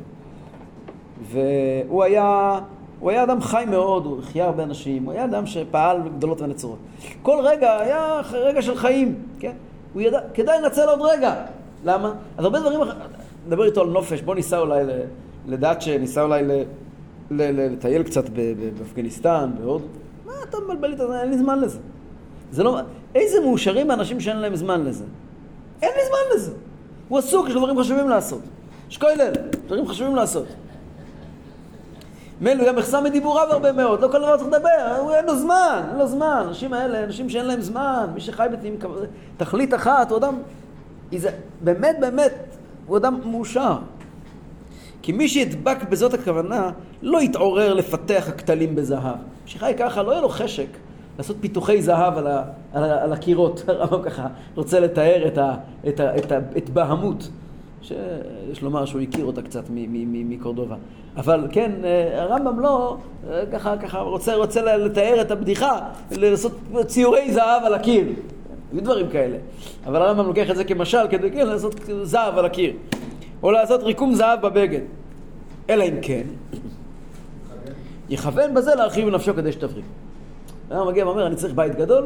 והוא 1.31 2.03
היה, 2.03 2.59
הוא 3.01 3.11
היה 3.11 3.23
אדם 3.23 3.41
חי 3.41 3.63
מאוד, 3.69 4.05
הוא 4.05 4.19
החיה 4.19 4.45
הרבה 4.45 4.63
אנשים, 4.63 5.03
הוא 5.03 5.13
היה 5.13 5.25
אדם 5.25 5.45
שפעל 5.45 5.97
גדולות 6.17 6.41
ונצורות. 6.41 6.77
כל 7.21 7.37
רגע 7.43 7.77
היה 7.79 8.21
רגע 8.31 8.61
של 8.61 8.75
חיים, 8.75 9.15
כן? 9.39 9.51
הוא 9.93 10.01
ידע, 10.01 10.19
כדאי 10.33 10.61
לנצל 10.61 10.89
עוד 10.89 10.99
רגע. 11.01 11.33
למה? 11.85 12.13
אז 12.37 12.45
הרבה 12.45 12.59
דברים, 12.59 12.81
אח- 12.81 12.95
נדבר 13.47 13.65
איתו 13.65 13.81
על 13.81 13.87
נופש, 13.87 14.21
בוא 14.21 14.35
ניסע 14.35 14.59
אולי 14.59 14.83
לדאצ'ה, 15.47 15.97
ניסע 15.97 16.21
אולי 16.21 16.43
לטייל 17.31 18.03
קצת 18.03 18.23
באפגניסטן, 18.79 19.49
בהודו. 19.59 19.85
מה 20.25 20.33
אתה 20.49 20.57
מבלבל 20.65 20.91
איתו? 20.91 21.13
אין 21.13 21.29
לי 21.29 21.37
זמן 21.37 21.59
לזה. 21.59 21.79
זה 22.51 22.63
לא... 22.63 22.79
איזה 23.15 23.39
מאושרים 23.39 23.91
האנשים 23.91 24.19
שאין 24.19 24.37
להם 24.37 24.55
זמן 24.55 24.83
לזה. 24.85 25.03
אין 25.81 25.91
לי 25.95 26.05
זמן 26.07 26.35
לזה. 26.35 26.51
הוא 27.09 27.17
עסוק, 27.19 27.47
יש 27.49 27.55
דברים 27.55 27.79
חשובים 27.79 28.09
לעשות. 28.09 28.41
שכולל, 28.89 29.31
דברים 29.67 29.87
חשובים 29.87 30.15
לעשות. 30.15 30.45
מילא, 32.41 32.61
הוא 32.61 32.67
גם 32.67 32.77
יחסר 32.77 33.01
מדיבוריו 33.01 33.47
הרבה 33.51 33.71
מאוד, 33.71 34.01
לא 34.01 34.07
כל 34.07 34.17
דבר 34.17 34.37
צריך 34.37 34.49
לדבר, 34.49 34.97
הוא 34.99 35.13
אין 35.13 35.25
לו 35.25 35.37
זמן, 35.37 35.83
אין 35.89 35.97
לו 35.97 36.07
זמן. 36.07 36.43
האנשים 36.45 36.73
האלה, 36.73 37.03
אנשים 37.03 37.29
שאין 37.29 37.45
להם 37.45 37.61
זמן, 37.61 38.07
מי 38.13 38.21
שחי 38.21 38.47
כזה, 38.79 39.05
תכלית 39.37 39.73
אחת, 39.73 40.11
הוא 40.11 40.17
אדם, 40.17 40.37
זה, 41.17 41.29
באמת, 41.61 41.95
באמת, 41.99 42.33
הוא 42.87 42.97
אדם 42.97 43.19
מאושר. 43.25 43.77
כי 45.01 45.11
מי 45.11 45.27
שידבק 45.27 45.77
בזאת 45.89 46.13
הכוונה, 46.13 46.69
לא 47.01 47.21
יתעורר 47.21 47.73
לפתח 47.73 48.25
הכתלים 48.27 48.75
בזהב. 48.75 49.15
מי 49.43 49.49
שחי 49.49 49.73
ככה, 49.77 50.03
לא 50.03 50.11
יהיה 50.11 50.21
לו 50.21 50.29
חשק 50.29 50.67
לעשות 51.17 51.37
פיתוחי 51.39 51.81
זהב 51.81 52.17
על, 52.17 52.27
ה, 52.27 52.43
על, 52.73 52.83
ה, 52.83 53.03
על 53.03 53.13
הקירות. 53.13 53.63
הרמב"ם 53.67 54.03
ככה 54.03 54.27
רוצה 54.55 54.79
לתאר 54.79 55.27
את, 55.27 55.37
ה, 55.37 55.53
את, 55.87 55.99
ה, 55.99 56.17
את, 56.17 56.31
ה, 56.31 56.37
את 56.57 56.69
בהמות, 56.69 57.29
שיש 57.81 58.61
לומר 58.61 58.85
שהוא 58.85 59.01
הכיר 59.01 59.25
אותה 59.25 59.41
קצת 59.41 59.63
מקורדובה. 60.03 60.75
אבל 61.17 61.47
כן, 61.51 61.71
אה, 61.83 62.21
הרמב"ם 62.21 62.59
לא, 62.59 62.97
אה, 63.29 63.43
ככה, 63.51 63.77
ככה 63.77 63.99
רוצה, 63.99 64.35
רוצה 64.35 64.77
לתאר 64.77 65.21
את 65.21 65.31
הבדיחה, 65.31 65.79
לעשות 66.11 66.51
ציורי 66.85 67.31
זהב 67.31 67.63
על 67.63 67.73
הקיר. 67.73 68.07
היו 68.73 68.83
דברים 68.83 69.09
כאלה. 69.09 69.37
אבל 69.85 70.01
הרמב"ם 70.01 70.27
לוקח 70.27 70.51
את 70.51 70.55
זה 70.55 70.63
כמשל 70.63 71.07
כדי 71.09 71.31
כן, 71.31 71.47
לעשות 71.47 71.75
זהב 72.03 72.37
על 72.37 72.45
הקיר. 72.45 72.73
או 73.43 73.51
לעשות 73.51 73.83
ריקום 73.83 74.13
זהב 74.13 74.41
בבגד. 74.41 74.81
אלא 75.69 75.83
אם 75.83 75.95
כן, 76.01 76.23
יכוון 78.09 78.53
בזה 78.53 78.75
להרחיב 78.75 79.07
נפשו 79.07 79.33
כדי 79.33 79.51
שתבריא. 79.51 79.83
אדם 80.69 80.87
מגיע 80.87 81.07
ואומר, 81.07 81.27
אני 81.27 81.35
צריך 81.35 81.53
בית 81.53 81.75
גדול, 81.75 82.05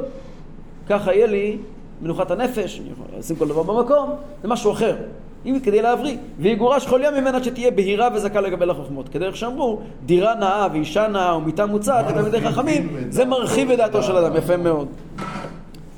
ככה 0.89 1.13
יהיה 1.13 1.27
לי 1.27 1.57
מנוחת 2.01 2.31
הנפש, 2.31 2.79
אני 2.79 2.89
לשים 3.19 3.35
כל 3.35 3.47
דבר 3.47 3.63
במקום, 3.63 4.09
זה 4.41 4.47
משהו 4.47 4.71
אחר. 4.71 4.95
אם 5.45 5.59
כדי 5.63 5.81
להבריא, 5.81 6.17
ויגורש 6.39 6.87
כל 6.87 7.01
יום 7.03 7.13
ממנה 7.13 7.43
שתהיה 7.43 7.71
בהירה 7.71 8.09
וזכה 8.13 8.41
לקבל 8.41 8.69
החוכמות. 8.69 9.09
כדרך 9.09 9.37
שאמרו, 9.37 9.79
דירה 10.05 10.35
נאה 10.35 10.67
ואישה 10.73 11.07
נאה 11.07 11.37
ומיטה 11.37 11.65
מוצעת 11.65 12.05
לתלמידי 12.09 12.41
חכמים, 12.41 12.89
זה 13.09 13.25
מרחיב 13.25 13.71
את 13.71 13.77
דעתו 13.77 14.03
של 14.03 14.17
אדם, 14.17 14.35
יפה 14.35 14.57
מאוד. 14.57 14.87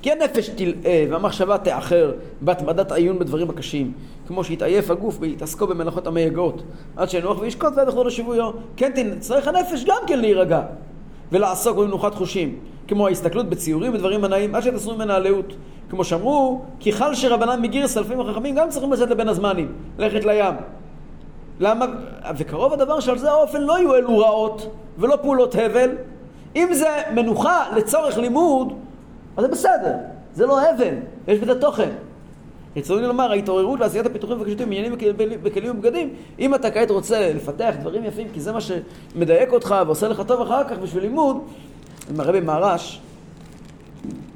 כי 0.01 0.11
הנפש 0.11 0.49
תלאה 0.49 1.05
והמחשבה 1.09 1.57
תאחר 1.57 2.11
בהתמדת 2.41 2.91
עיון 2.91 3.19
בדברים 3.19 3.49
הקשים, 3.49 3.91
כמו 4.27 4.43
שהתעייף 4.43 4.91
הגוף 4.91 5.17
בהתעסקו 5.17 5.67
במלאכות 5.67 6.07
המייגעות, 6.07 6.63
עד 6.95 7.09
שינוח 7.09 7.39
וישקוט 7.41 7.73
ועד 7.75 7.87
יחזור 7.87 8.05
לשבויו. 8.05 8.51
כן 8.77 8.91
תצטרך 9.15 9.47
הנפש 9.47 9.83
גם 9.85 9.97
כן 10.07 10.19
להירגע, 10.19 10.61
ולעסוק 11.31 11.77
במנוחת 11.77 12.15
חושים, 12.15 12.55
כמו 12.87 13.07
ההסתכלות 13.07 13.49
בציורים 13.49 13.93
ודברים 13.93 14.23
הנאים, 14.23 14.55
עד 14.55 14.63
שתעשו 14.63 14.95
ממנה 14.95 15.15
הלאות. 15.15 15.53
כמו 15.89 16.03
שאמרו, 16.03 16.61
כי 16.79 16.91
חל 16.91 17.15
שרבנן 17.15 17.61
מגירס 17.61 17.97
אלפים 17.97 18.19
החכמים 18.19 18.55
גם 18.55 18.69
צריכים 18.69 18.93
לצאת 18.93 19.09
לבין 19.09 19.27
הזמנים, 19.29 19.71
ללכת 19.97 20.25
לים. 20.25 20.55
למה? 21.59 21.85
וקרוב 22.37 22.73
הדבר 22.73 22.99
שעל 22.99 23.17
זה 23.17 23.31
האופן 23.31 23.61
לא 23.61 23.79
יהיו 23.79 23.95
אלו 23.95 24.17
רעות 24.17 24.69
ולא 24.97 25.17
פעולות 25.21 25.55
הבל. 25.55 25.89
אם 26.55 26.67
זה 26.71 26.87
מנוחה 27.15 27.65
לצורך 27.75 28.17
לימוד, 28.17 28.73
אז 29.37 29.43
זה 29.43 29.51
בסדר, 29.51 29.93
זה 30.33 30.45
לא 30.45 30.61
הבל, 30.61 30.93
יש 31.27 31.39
בזה 31.39 31.61
תוכן. 31.61 31.89
רצוני 32.77 33.07
לומר, 33.07 33.31
ההתעוררות 33.31 33.79
לעשיית 33.79 34.05
הפיתוחים 34.05 34.39
והקשיטים, 34.39 34.67
עניינים 34.67 34.93
בכלים- 34.93 35.43
בכלים 35.43 35.71
ובגדים, 35.71 36.09
אם 36.39 36.55
אתה 36.55 36.71
כעת 36.71 36.91
רוצה 36.91 37.33
לפתח 37.33 37.73
דברים 37.81 38.05
יפים, 38.05 38.27
כי 38.33 38.39
זה 38.41 38.51
מה 38.51 38.59
שמדייק 38.61 39.53
אותך 39.53 39.75
ועושה 39.85 40.07
לך 40.07 40.21
טוב 40.27 40.41
אחר 40.41 40.63
כך 40.63 40.77
בשביל 40.77 41.03
לימוד, 41.03 41.37
הרבי 42.19 42.39
מהרש, 42.39 43.01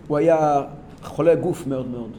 הוא 0.08 0.18
היה 0.18 0.64
חולה 1.04 1.36
גוף 1.36 1.68
מאוד 1.68 1.88
מאוד. 1.88 2.10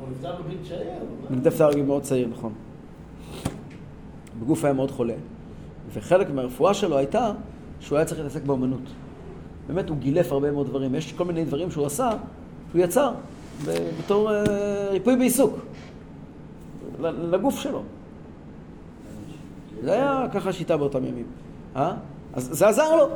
הוא 0.00 0.08
נפטר 0.10 0.42
בגיל 0.42 0.58
צעיר. 0.68 0.90
נפטר 1.30 1.70
בגיל 1.70 1.84
מאוד 1.84 2.02
צעיר, 2.02 2.28
נכון. 2.28 2.52
בגוף 4.40 4.64
היה 4.64 4.72
מאוד 4.72 4.90
חולה. 4.90 5.14
וחלק 5.92 6.30
מהרפואה 6.30 6.74
שלו 6.74 6.98
הייתה 6.98 7.32
שהוא 7.80 7.98
היה 7.98 8.04
צריך 8.04 8.20
להתעסק 8.20 8.42
באומנות. 8.42 8.80
באמת, 9.66 9.88
הוא 9.88 9.96
גילף 9.96 10.32
הרבה 10.32 10.50
מאוד 10.50 10.66
דברים. 10.66 10.94
יש 10.94 11.12
כל 11.12 11.24
מיני 11.24 11.44
דברים 11.44 11.70
שהוא 11.70 11.86
עשה, 11.86 12.10
שהוא 12.70 12.82
יצר 12.82 13.12
בתור 13.98 14.34
אה, 14.34 14.42
ריפוי 14.90 15.16
בעיסוק, 15.16 15.58
לגוף 17.00 17.58
שלו. 17.58 17.82
זה 19.82 19.92
היה 19.92 20.26
ככה 20.32 20.52
שיטה 20.52 20.76
באותם 20.76 21.04
ימים. 21.04 21.26
אה? 21.76 21.94
אז 22.32 22.48
זה 22.52 22.68
עזר 22.68 22.96
לו. 22.96 23.08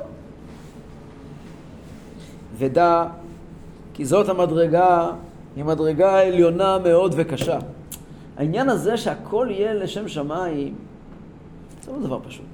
ודע 2.58 3.06
כי 3.94 4.04
זאת 4.04 4.28
המדרגה, 4.28 5.10
היא 5.56 5.64
מדרגה 5.64 6.20
עליונה 6.20 6.78
מאוד 6.78 7.14
וקשה. 7.16 7.58
העניין 8.36 8.68
הזה 8.68 8.96
שהכל 8.96 9.48
יהיה 9.50 9.74
לשם 9.74 10.08
שמיים, 10.08 10.74
זה 11.82 11.92
לא 11.92 11.98
דבר 11.98 12.18
פשוט. 12.28 12.44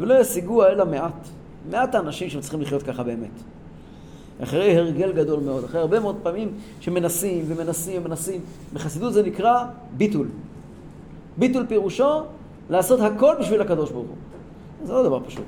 ולא 0.00 0.14
ישיגוה 0.14 0.68
אלא 0.68 0.86
מעט. 0.86 1.28
מעט 1.70 1.94
האנשים 1.94 2.30
שצריכים 2.30 2.60
לחיות 2.60 2.82
ככה 2.82 3.02
באמת. 3.02 3.30
אחרי 4.42 4.76
הרגל 4.76 5.12
גדול 5.12 5.40
מאוד, 5.40 5.64
אחרי 5.64 5.80
הרבה 5.80 6.00
מאוד 6.00 6.16
פעמים 6.22 6.52
שמנסים 6.80 7.44
ומנסים 7.48 8.02
ומנסים. 8.04 8.40
בחסידות 8.72 9.12
זה 9.12 9.22
נקרא 9.22 9.64
ביטול. 9.96 10.28
ביטול 11.36 11.66
פירושו 11.66 12.20
לעשות 12.70 13.00
הכל 13.00 13.34
בשביל 13.40 13.60
הקדוש 13.60 13.90
ברוך 13.90 14.06
הוא. 14.06 14.16
זה 14.86 14.92
לא 14.92 15.02
דבר 15.02 15.20
פשוט. 15.26 15.44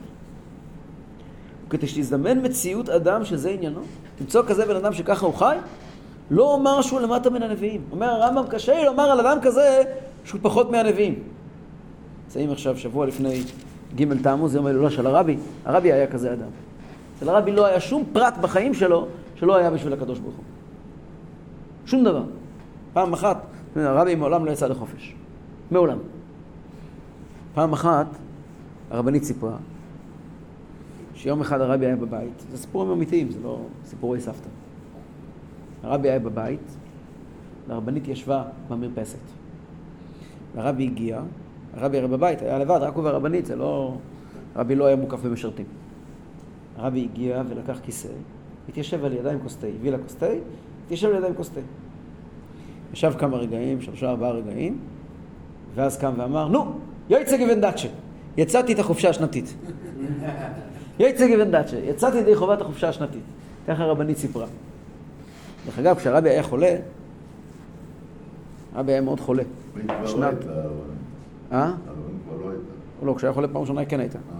כדי 1.70 1.86
שתזדמן 1.86 2.46
מציאות 2.46 2.88
אדם 2.88 3.24
שזה 3.24 3.50
עניינו, 3.50 3.80
למצוא 4.20 4.42
כזה 4.46 4.66
בן 4.66 4.76
אדם 4.76 4.92
שככה 4.92 5.26
הוא 5.26 5.34
חי, 5.34 5.56
לא 6.30 6.54
אומר 6.54 6.82
שהוא 6.82 7.00
למטה 7.00 7.30
מן 7.30 7.42
הנביאים. 7.42 7.80
אומר 7.90 8.06
הרמב"ם, 8.06 8.46
קשה 8.48 8.74
לי 8.74 8.84
לומר 8.84 9.02
על 9.02 9.26
אדם 9.26 9.38
כזה 9.42 9.82
שהוא 10.24 10.40
פחות 10.42 10.70
מהנביאים. 10.70 11.22
נמצאים 12.24 12.50
עכשיו 12.50 12.78
שבוע 12.78 13.06
לפני 13.06 13.42
ג' 13.96 14.22
תעמוז, 14.22 14.54
יום 14.54 14.66
ההילולה 14.66 14.90
של 14.90 15.06
הרבי, 15.06 15.36
הרבי 15.64 15.92
היה 15.92 16.06
כזה 16.06 16.32
אדם. 16.32 16.48
אצל 17.18 17.28
הרבי 17.28 17.52
לא 17.52 17.66
היה 17.66 17.80
שום 17.80 18.04
פרט 18.12 18.34
בחיים 18.40 18.74
שלו 18.74 19.06
שלא 19.34 19.56
היה 19.56 19.70
בשביל 19.70 19.92
הקדוש 19.92 20.18
ברוך 20.18 20.34
הוא. 20.34 20.44
שום 21.86 22.04
דבר. 22.04 22.22
פעם 22.92 23.12
אחת, 23.12 23.42
הרבי 23.76 24.14
מעולם 24.14 24.44
לא 24.44 24.50
יצא 24.50 24.66
לחופש. 24.66 25.14
מעולם. 25.70 25.98
פעם 27.54 27.72
אחת, 27.72 28.06
הרבנית 28.90 29.24
סיפרה 29.24 29.56
שיום 31.16 31.40
אחד 31.40 31.60
הרבי 31.60 31.86
היה 31.86 31.96
בבית, 31.96 32.44
זה 32.50 32.58
סיפורים 32.58 32.90
אמיתיים, 32.90 33.30
זה 33.30 33.38
לא 33.42 33.60
סיפורי 33.84 34.20
סבתא. 34.20 34.48
הרבי 35.82 36.10
היה 36.10 36.18
בבית, 36.18 36.76
והרבנית 37.68 38.08
ישבה 38.08 38.44
במרפסת. 38.68 39.18
הרבי 40.56 40.84
הגיע, 40.84 41.20
הרבי 41.74 41.98
הרי 41.98 42.08
בבית, 42.08 42.42
היה 42.42 42.58
לבד, 42.58 42.78
רק 42.80 42.94
הוא 42.94 43.04
והרבנית, 43.04 43.46
זה 43.46 43.56
לא... 43.56 43.96
הרבי 44.54 44.74
לא 44.74 44.86
היה 44.86 44.96
מוקף 44.96 45.20
במשרתים. 45.20 45.66
הרבי 46.76 47.08
הגיע 47.12 47.42
ולקח 47.48 47.78
כיסא, 47.82 48.08
התיישב 48.68 49.04
על 49.04 49.12
ידיים 49.12 49.38
כוס 49.42 49.56
תה, 49.56 49.66
הביא 49.66 49.90
לה 49.90 49.98
כוס 49.98 50.14
תה, 50.14 50.26
התיישב 50.84 51.08
על 51.08 51.14
ידיים 51.14 51.34
כוס 51.34 51.48
תה. 51.48 51.60
ישב 52.92 53.12
כמה 53.18 53.36
רגעים, 53.36 53.80
שלושה 53.80 54.10
ארבעה 54.10 54.30
רגעים, 54.30 54.78
ואז 55.74 55.98
קם 55.98 56.12
ואמר, 56.16 56.48
נו, 56.48 56.78
יויצה 57.10 57.36
גוון 57.36 57.60
דאצ'ה, 57.60 57.88
יצאתי 58.36 58.72
את 58.72 58.78
החופשה 58.78 59.08
השנתית. 59.08 59.54
יויצה 60.98 61.28
גוון 61.28 61.50
דאצ'ה, 61.50 61.76
יצאתי 61.76 62.18
ידי 62.18 62.36
חובת 62.36 62.60
החופשה 62.60 62.88
השנתית. 62.88 63.22
ככה 63.68 63.82
הרבנית 63.82 64.16
סיפרה. 64.18 64.46
דרך 65.66 65.78
אגב, 65.78 65.96
כשהרבי 65.96 66.30
היה 66.30 66.42
חולה, 66.42 66.76
הרבי 68.74 68.92
היה 68.92 69.00
מאוד 69.00 69.20
חולה. 69.20 69.42
שנת... 70.06 70.34
אה? 71.52 71.72
לא, 73.02 73.06
לא, 73.06 73.14
כשהיה 73.14 73.32
חולה 73.32 73.48
פעם 73.48 73.62
ראשונה 73.62 73.84
כן 73.84 74.00
הייתה. 74.00 74.18
אה. 74.18 74.34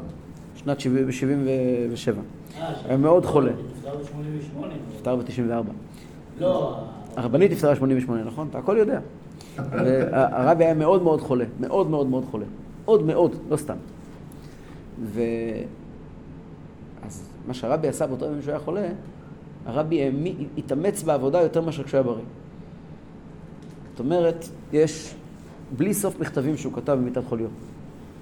שנת 0.57 0.81
77. 0.81 2.21
אה, 2.59 2.73
היה 2.85 2.97
מאוד 2.97 3.27
חולה. 3.27 3.53
נפטר 3.53 3.97
ב-88. 3.97 4.67
נפטר 4.95 5.17
ב-94. 5.17 5.71
לא, 6.41 6.81
הרבנית 7.17 7.51
נפטרה 7.53 7.75
ב-88, 7.75 8.11
נכון? 8.27 8.49
אתה 8.51 8.59
הכל 8.59 8.77
יודע. 8.79 9.01
הרבי 10.13 10.65
היה 10.65 10.75
מאוד 10.75 11.03
מאוד 11.03 11.21
חולה, 11.21 11.45
מאוד 11.61 11.91
מאוד 11.91 12.07
מאוד 12.07 12.25
חולה. 12.31 12.45
מאוד 12.85 13.03
מאוד, 13.03 13.37
לא 13.51 13.57
סתם. 13.57 13.77
אז 17.07 17.29
מה 17.47 17.55
שהרבי 17.55 17.89
עשה 17.89 18.07
באותו 18.07 18.25
יום 18.25 18.43
שהוא 18.43 18.51
היה 18.51 18.61
חולה, 18.61 18.89
הרבי 19.67 20.11
התאמץ 20.59 21.03
בעבודה 21.03 21.41
יותר 21.41 21.61
מאשר 21.61 21.85
כשהוא 21.85 21.99
היה 21.99 22.03
בריא. 22.03 22.25
זאת 23.91 24.01
אומרת, 24.01 24.45
יש 24.73 25.15
בלי 25.77 25.95
סוף 25.95 26.21
מכתבים 26.21 26.57
שהוא 26.57 26.73
כתב 26.73 26.93
במיטת 26.93 27.25
חוליו. 27.25 27.49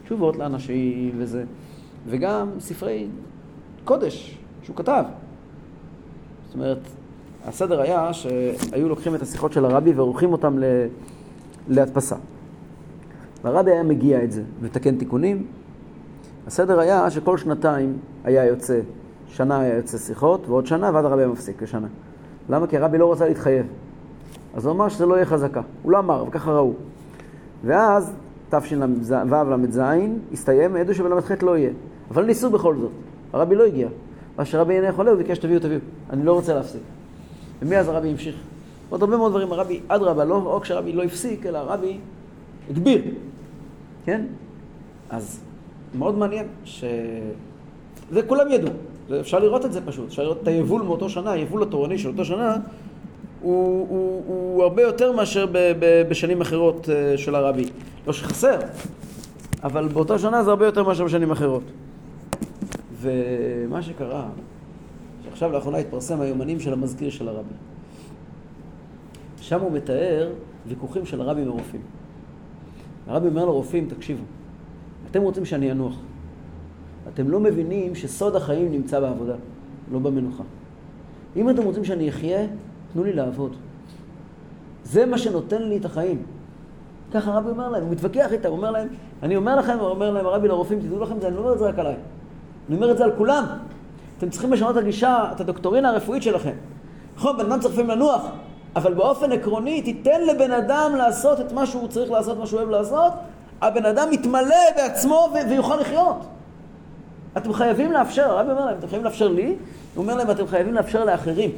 תשובות 0.05 0.37
לאנשים 0.37 1.15
וזה, 1.19 1.45
וגם 2.07 2.51
ספרי 2.61 3.07
קודש 3.85 4.39
שהוא 4.63 4.77
כתב. 4.77 5.05
זאת 6.47 6.55
אומרת, 6.55 6.79
הסדר 7.45 7.81
היה 7.81 8.13
שהיו 8.13 8.89
לוקחים 8.89 9.15
את 9.15 9.23
השיחות 9.23 9.53
של 9.53 9.65
הרבי 9.65 9.93
ועורכים 9.93 10.33
אותם 10.33 10.59
להדפסה. 11.69 12.17
והרבי 13.43 13.71
היה 13.71 13.83
מגיע 13.83 14.25
את 14.25 14.33
זה 14.33 14.43
ומתקן 14.61 14.97
תיקונים. 14.99 15.47
הסדר 16.47 16.79
היה 16.79 17.11
שכל 17.11 17.39
שנתיים 17.39 17.99
היה 18.25 18.45
יוצא, 18.45 18.81
שנה 19.29 19.61
היה 19.61 19.77
יוצא 19.77 19.99
שיחות, 19.99 20.49
ועוד 20.49 20.67
שנה, 20.67 20.91
ואז 20.95 21.05
הרבי 21.05 21.27
מפסיק 21.27 21.63
לשנה. 21.63 21.89
למה? 22.49 22.67
כי 22.67 22.77
הרבי 22.77 22.99
לא 22.99 23.13
רצה 23.13 23.29
להתחייב. 23.29 23.67
אז 24.55 24.67
הוא 24.67 24.75
אמר 24.75 24.89
שזה 24.89 25.07
לא 25.07 25.15
יהיה 25.15 25.27
חזקה. 25.27 25.61
הוא 25.83 25.93
לא 25.93 25.99
אמר, 25.99 26.25
וככה 26.29 26.53
ראו. 26.53 26.73
ואז 27.65 28.13
תשל"ז 28.51 29.15
הסתיים, 30.33 30.77
ידעו 30.77 30.95
שבל"ח 30.95 31.33
לא 31.43 31.59
יהיה. 31.59 31.71
אבל 32.11 32.25
ניסו 32.25 32.51
בכל 32.51 32.77
זאת. 32.77 32.91
הרבי 33.33 33.55
לא 33.55 33.65
הגיע. 33.65 33.89
מה 34.39 34.45
שרבי 34.45 34.75
עיני 34.75 34.93
חולה, 34.93 35.11
הוא 35.11 35.19
ביקש 35.19 35.39
תביאו, 35.39 35.61
תביאו. 35.61 35.81
אני 36.11 36.25
לא 36.25 36.33
רוצה 36.33 36.55
להפסיק. 36.55 36.83
ומאז 37.63 37.89
הרבי 37.89 38.09
המשיך. 38.09 38.37
עוד 38.91 39.03
הרבה 39.03 39.17
מאוד 39.17 39.33
דברים, 39.33 39.53
הרבי, 39.53 39.81
אדרבה, 39.89 40.25
לא 40.25 40.57
רק 40.57 40.65
שהרבי 40.65 40.93
לא 40.93 41.03
הפסיק, 41.03 41.47
אלא 41.47 41.59
הרבי 41.59 41.99
הגביר. 42.71 43.03
כן? 44.05 44.23
אז 45.11 45.41
מאוד 45.95 46.19
מעניין 46.19 46.47
ש... 46.65 46.85
זה 48.11 48.23
כולם 48.23 48.51
ידעו. 48.51 48.71
אפשר 49.21 49.39
לראות 49.39 49.65
את 49.65 49.73
זה 49.73 49.81
פשוט. 49.87 50.07
אפשר 50.07 50.23
לראות 50.23 50.39
את 50.43 50.49
היבול 50.49 50.83
מאותו 50.83 51.09
שנה, 51.09 51.33
היבול 51.33 51.63
התורני 51.63 51.99
של 51.99 52.09
אותו 52.09 52.25
שנה, 52.25 52.57
הוא, 53.41 53.87
הוא, 53.89 54.23
הוא 54.27 54.63
הרבה 54.63 54.83
יותר 54.83 55.13
מאשר 55.13 55.47
ב, 55.47 55.73
ב, 55.79 56.03
בשנים 56.09 56.41
אחרות 56.41 56.89
אה, 56.89 57.19
של 57.19 57.35
הרבי. 57.35 57.65
לא 58.07 58.13
שחסר, 58.13 58.59
אבל 59.63 59.89
באותה 59.89 60.19
שנה 60.19 60.45
זה 60.45 60.51
הרבה 60.51 60.67
יותר 60.67 60.83
מאשר 60.83 61.05
בשנים 61.05 61.31
אחרות. 61.31 61.63
ומה 63.01 63.83
שקרה, 63.83 64.29
שעכשיו 65.25 65.53
לאחרונה 65.53 65.79
התפרסם 65.79 66.21
היומנים 66.21 66.61
של 66.61 66.73
המזכיר 66.73 67.11
של 67.11 67.29
הרבי. 67.29 67.55
שם 69.41 69.61
הוא 69.61 69.73
מתאר 69.73 70.31
ויכוחים 70.67 71.07
של 71.07 71.21
הרבי 71.21 71.43
עם 71.43 71.49
הרופאים. 71.49 71.83
הרבי 73.07 73.29
אומר 73.29 73.45
לרופאים, 73.45 73.87
תקשיבו, 73.89 74.23
אתם 75.15 75.23
רוצים 75.23 75.45
שאני 75.45 75.73
אנוח. 75.73 75.95
אתם 77.15 77.31
לא 77.31 77.41
מבינים 77.41 77.95
שסוד 77.95 78.37
החיים 78.37 78.73
נמצא 78.73 79.01
בעבודה, 79.01 79.35
לא 79.93 79.99
במנוחה. 79.99 80.43
אם 81.37 81.51
אתם 81.51 81.63
רוצים 81.63 81.85
שאני 81.85 82.09
אחיה, 82.09 82.47
תנו 82.93 83.05
לי 83.05 83.13
לעבוד. 83.13 83.57
זה 84.85 85.07
מה 85.07 85.19
שנותן 85.19 85.63
לי 85.63 85.77
את 85.77 85.85
החיים. 85.85 86.23
ככה 87.13 87.33
הרבי 87.33 87.51
אומר 87.51 87.69
להם, 87.69 87.83
הוא 87.83 87.91
מתווכח 87.91 88.33
איתם, 88.33 88.49
הוא 88.49 88.57
אומר 88.57 88.71
להם, 88.71 88.89
אני 89.23 89.37
אומר 89.37 89.57
לכם, 89.57 89.79
הוא 89.79 89.89
אומר 89.89 90.11
להם 90.11 90.27
הרבי 90.27 90.49
לרופאים, 90.49 90.81
תדעו 90.81 91.01
לכם 91.01 91.21
זה, 91.21 91.29
אני 91.29 91.37
לא 91.37 91.41
אומר 91.41 91.53
את 91.53 91.59
זה 91.59 91.67
רק 91.67 91.79
עליי. 91.79 91.97
אני 92.69 92.77
אומר 92.77 92.91
את 92.91 92.99
זה 92.99 93.05
על 93.05 93.13
כולם. 93.17 93.45
אתם 94.19 94.31
צריכים 94.31 94.53
לשנות 94.53 94.77
את 94.77 94.83
הגישה, 94.83 95.25
את 95.33 95.41
הדוקטורינה 95.41 95.91
הרפואית 95.91 96.23
שלכם. 96.23 96.55
נכון, 97.17 97.37
בן 97.39 97.53
אדם 97.53 97.61
צריך 97.61 97.75
לפעמים 97.75 97.91
לנוח, 97.91 98.27
אבל 98.77 98.95
באופן 98.95 99.33
עקרוני, 99.33 99.83
תיתן 99.83 100.27
לבן 100.27 100.53
אדם 100.53 100.93
לעשות 100.99 101.41
את 101.41 101.53
מה 101.53 101.67
שהוא 101.67 101.89
צריך 101.89 102.11
לעשות, 102.11 102.39
מה 102.39 102.47
שהוא 102.47 102.59
אוהב 102.61 102.71
לעשות, 102.71 103.13
הבן 103.61 103.87
אדם 103.87 104.13
יתמלא 104.13 104.57
בעצמו 104.77 105.29
ו- 105.35 105.51
ויוכל 105.51 105.77
לחיות. 105.77 106.27
אתם 107.37 107.53
חייבים 107.53 107.93
לאפשר, 107.93 108.31
הרבי 108.31 108.51
אומר 108.51 108.67
להם, 108.67 108.79
אתם 108.79 108.87
חייבים 108.87 109.05
לאפשר 109.05 109.29
לי, 109.29 109.47
הוא 109.95 110.03
אומר 110.03 110.15
להם, 110.15 110.31
אתם 110.31 110.47
חייבים 110.47 110.75
לאפשר 110.75 111.05
לאחרים. 111.05 111.51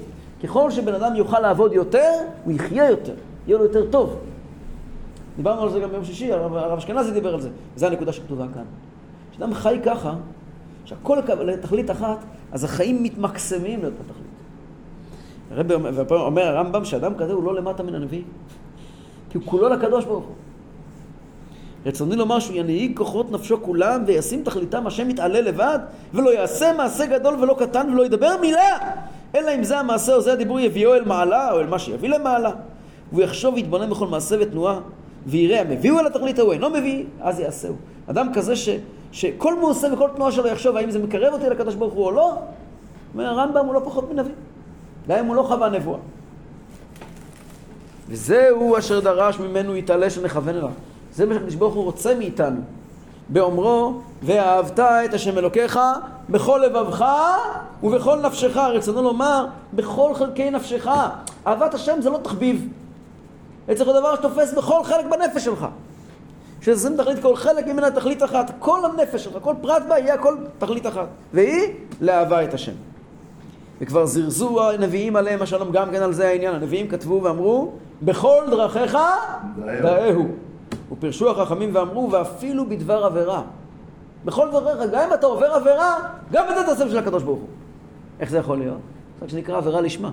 ככל 0.42 0.70
שבן 0.70 0.94
אדם 0.94 1.16
יוכל 1.16 1.40
לעבוד 1.40 1.72
יותר, 1.72 2.12
הוא 2.44 2.52
יחיה 2.52 2.90
יותר, 2.90 3.14
יהיה 3.46 3.59
לו 3.59 3.64
יותר 3.64 3.90
טוב. 3.90 4.16
דיברנו 5.37 5.62
על 5.62 5.70
זה 5.70 5.80
גם 5.80 5.90
ביום 5.90 6.04
שישי, 6.04 6.32
הרב, 6.32 6.56
הרב 6.56 6.78
אשכנזי 6.78 7.11
דיבר 7.11 7.35
על 7.35 7.40
זה, 7.40 7.48
וזו 7.76 7.87
הנקודה 7.87 8.12
שכתובה 8.12 8.44
כאן. 8.54 8.64
כשאדם 9.32 9.54
חי 9.54 9.78
ככה, 9.85 10.14
שהכל 10.85 11.18
לתכלית 11.40 11.90
אחת, 11.90 12.18
אז 12.52 12.64
החיים 12.64 13.02
מתמקסמים 13.02 13.82
לאותה 13.82 14.02
תכלית. 14.02 14.26
הרב 15.50 16.11
אומר 16.11 16.42
הרמב"ם 16.42 16.85
שאדם 16.85 17.14
כזה 17.14 17.32
הוא 17.32 17.44
לא 17.44 17.54
למטה 17.54 17.82
מן 17.82 17.94
הנביא, 17.94 18.22
כי 19.30 19.38
הוא 19.38 19.46
כולו 19.46 19.68
לקדוש 19.68 20.04
ברוך 20.04 20.24
הוא. 20.24 20.35
רצוני 21.87 22.16
לומר 22.16 22.38
שהוא 22.38 22.57
ינהיג 22.57 22.96
כוחות 22.96 23.33
נפשו 23.33 23.62
כולם 23.62 24.05
וישים 24.07 24.42
תכליתם 24.44 24.87
השם 24.87 25.11
יתעלה 25.11 25.40
לבד 25.40 25.79
ולא 26.14 26.31
יעשה 26.31 26.72
מעשה 26.72 27.07
גדול 27.07 27.35
ולא 27.35 27.57
קטן 27.59 27.90
ולא 27.92 28.07
ידבר 28.07 28.37
מילה 28.40 28.79
אלא 29.35 29.55
אם 29.55 29.64
זה 29.64 29.79
המעשה 29.79 30.14
או 30.14 30.20
זה 30.20 30.33
הדיבור 30.33 30.61
יביאו 30.61 30.94
אל 30.94 31.05
מעלה 31.05 31.53
או 31.53 31.61
אל 31.61 31.66
מה 31.66 31.79
שיביא 31.79 32.09
למעלה 32.09 32.51
והוא 33.12 33.22
יחשוב 33.22 33.55
ויתבונן 33.55 33.90
בכל 33.90 34.07
מעשה 34.07 34.37
ותנועה 34.40 34.81
ויראה 35.27 35.61
המביאו 35.61 35.99
אל 35.99 36.07
התכלית 36.07 36.38
ההוא 36.38 36.53
אינו 36.53 36.70
מביא 36.70 37.05
אז 37.20 37.40
יעשהו 37.40 37.75
אדם 38.11 38.33
כזה 38.35 38.57
ש, 38.57 38.68
שכל 39.12 39.59
מעושה 39.59 39.88
וכל 39.92 40.09
תנועה 40.16 40.33
שלו 40.33 40.46
יחשוב 40.46 40.77
האם 40.77 40.90
זה 40.90 40.99
מקרב 40.99 41.33
אותי 41.33 41.51
לקדוש 41.51 41.75
ברוך 41.75 41.94
הוא 41.94 42.05
או 42.05 42.11
לא, 42.11 42.33
אומר 43.14 43.27
הרמב"ם 43.27 43.66
הוא 43.66 43.75
לא 43.75 43.81
פחות 43.85 44.12
מנביא. 44.12 44.33
אם 45.20 45.27
הוא 45.27 45.37
לא 45.37 45.42
חווה 45.42 45.68
נבואה. 45.68 45.99
וזהו 48.09 48.79
אשר 48.79 49.01
דרש 49.01 49.38
ממנו 49.38 49.77
יתעלה 49.77 50.11
שנכוון 50.11 50.55
אליו. 50.55 50.70
זה 51.16 51.26
מה 51.26 51.35
שהקדוש 51.35 51.55
ברוך 51.55 51.74
הוא 51.74 51.85
רוצה 51.85 52.14
מאיתנו. 52.14 52.61
באומרו, 53.29 54.00
ואהבת 54.22 54.81
את 54.81 55.14
השם 55.14 55.38
אלוקיך 55.38 55.81
בכל 56.29 56.61
לבבך 56.64 57.05
ובכל 57.83 58.20
נפשך. 58.20 58.57
רצונו 58.57 59.02
לומר, 59.02 59.46
בכל 59.74 60.14
חלקי 60.14 60.50
נפשך. 60.50 60.88
אהבת 61.46 61.74
השם 61.74 62.02
זה 62.02 62.11
לא 62.11 62.18
תחביב. 62.22 62.68
זה 63.68 63.74
צריך 63.74 63.88
להיות 63.88 64.00
דבר 64.00 64.16
שתופס 64.16 64.55
בכל 64.55 64.85
חלק 64.85 65.05
בנפש 65.11 65.44
שלך. 65.44 65.66
כשעושים 66.61 66.96
תכלית 66.96 67.22
כל 67.22 67.37
חלק 67.37 67.66
ממנה 67.66 67.90
תכלית 67.90 68.22
אחת, 68.22 68.50
כל 68.59 68.81
הנפש 68.85 69.24
שלך, 69.24 69.37
כל 69.42 69.55
פרט 69.61 69.83
בה 69.88 69.98
יהיה 69.98 70.14
הכל 70.14 70.37
תכלית 70.59 70.87
אחת. 70.87 71.07
והיא 71.33 71.62
לאהבה 72.00 72.44
את 72.44 72.55
השם. 72.55 72.72
וכבר 73.81 74.07
זרזו 74.07 74.70
הנביאים 74.70 75.16
עליהם 75.16 75.42
השלום 75.42 75.72
גם 75.72 75.90
כן 75.90 76.02
על 76.02 76.12
זה 76.12 76.29
העניין. 76.29 76.55
הנביאים 76.55 76.88
כתבו 76.88 77.22
ואמרו, 77.22 77.72
בכל 78.02 78.42
דרכיך 78.50 78.98
דאהו. 79.83 80.26
ופרשו 80.92 81.31
החכמים 81.31 81.70
ואמרו, 81.75 82.11
ואפילו 82.12 82.68
בדבר 82.68 83.05
עבירה. 83.05 83.42
בכל 84.25 84.49
דרכיך, 84.51 84.92
גם 84.92 85.01
אם 85.09 85.14
אתה 85.14 85.27
עובר 85.27 85.46
עבירה, 85.46 85.99
גם 86.33 86.44
את 86.51 86.57
זה 86.57 86.64
תעשה 86.66 86.85
בשביל 86.85 86.99
הקדוש 86.99 87.22
ברוך 87.22 87.38
הוא. 87.38 87.49
איך 88.20 88.31
זה 88.31 88.38
יכול 88.38 88.59
להיות? 88.59 88.81
זה 89.20 89.29
שנקרא 89.29 89.57
עבירה 89.57 89.81
לשמה. 89.81 90.11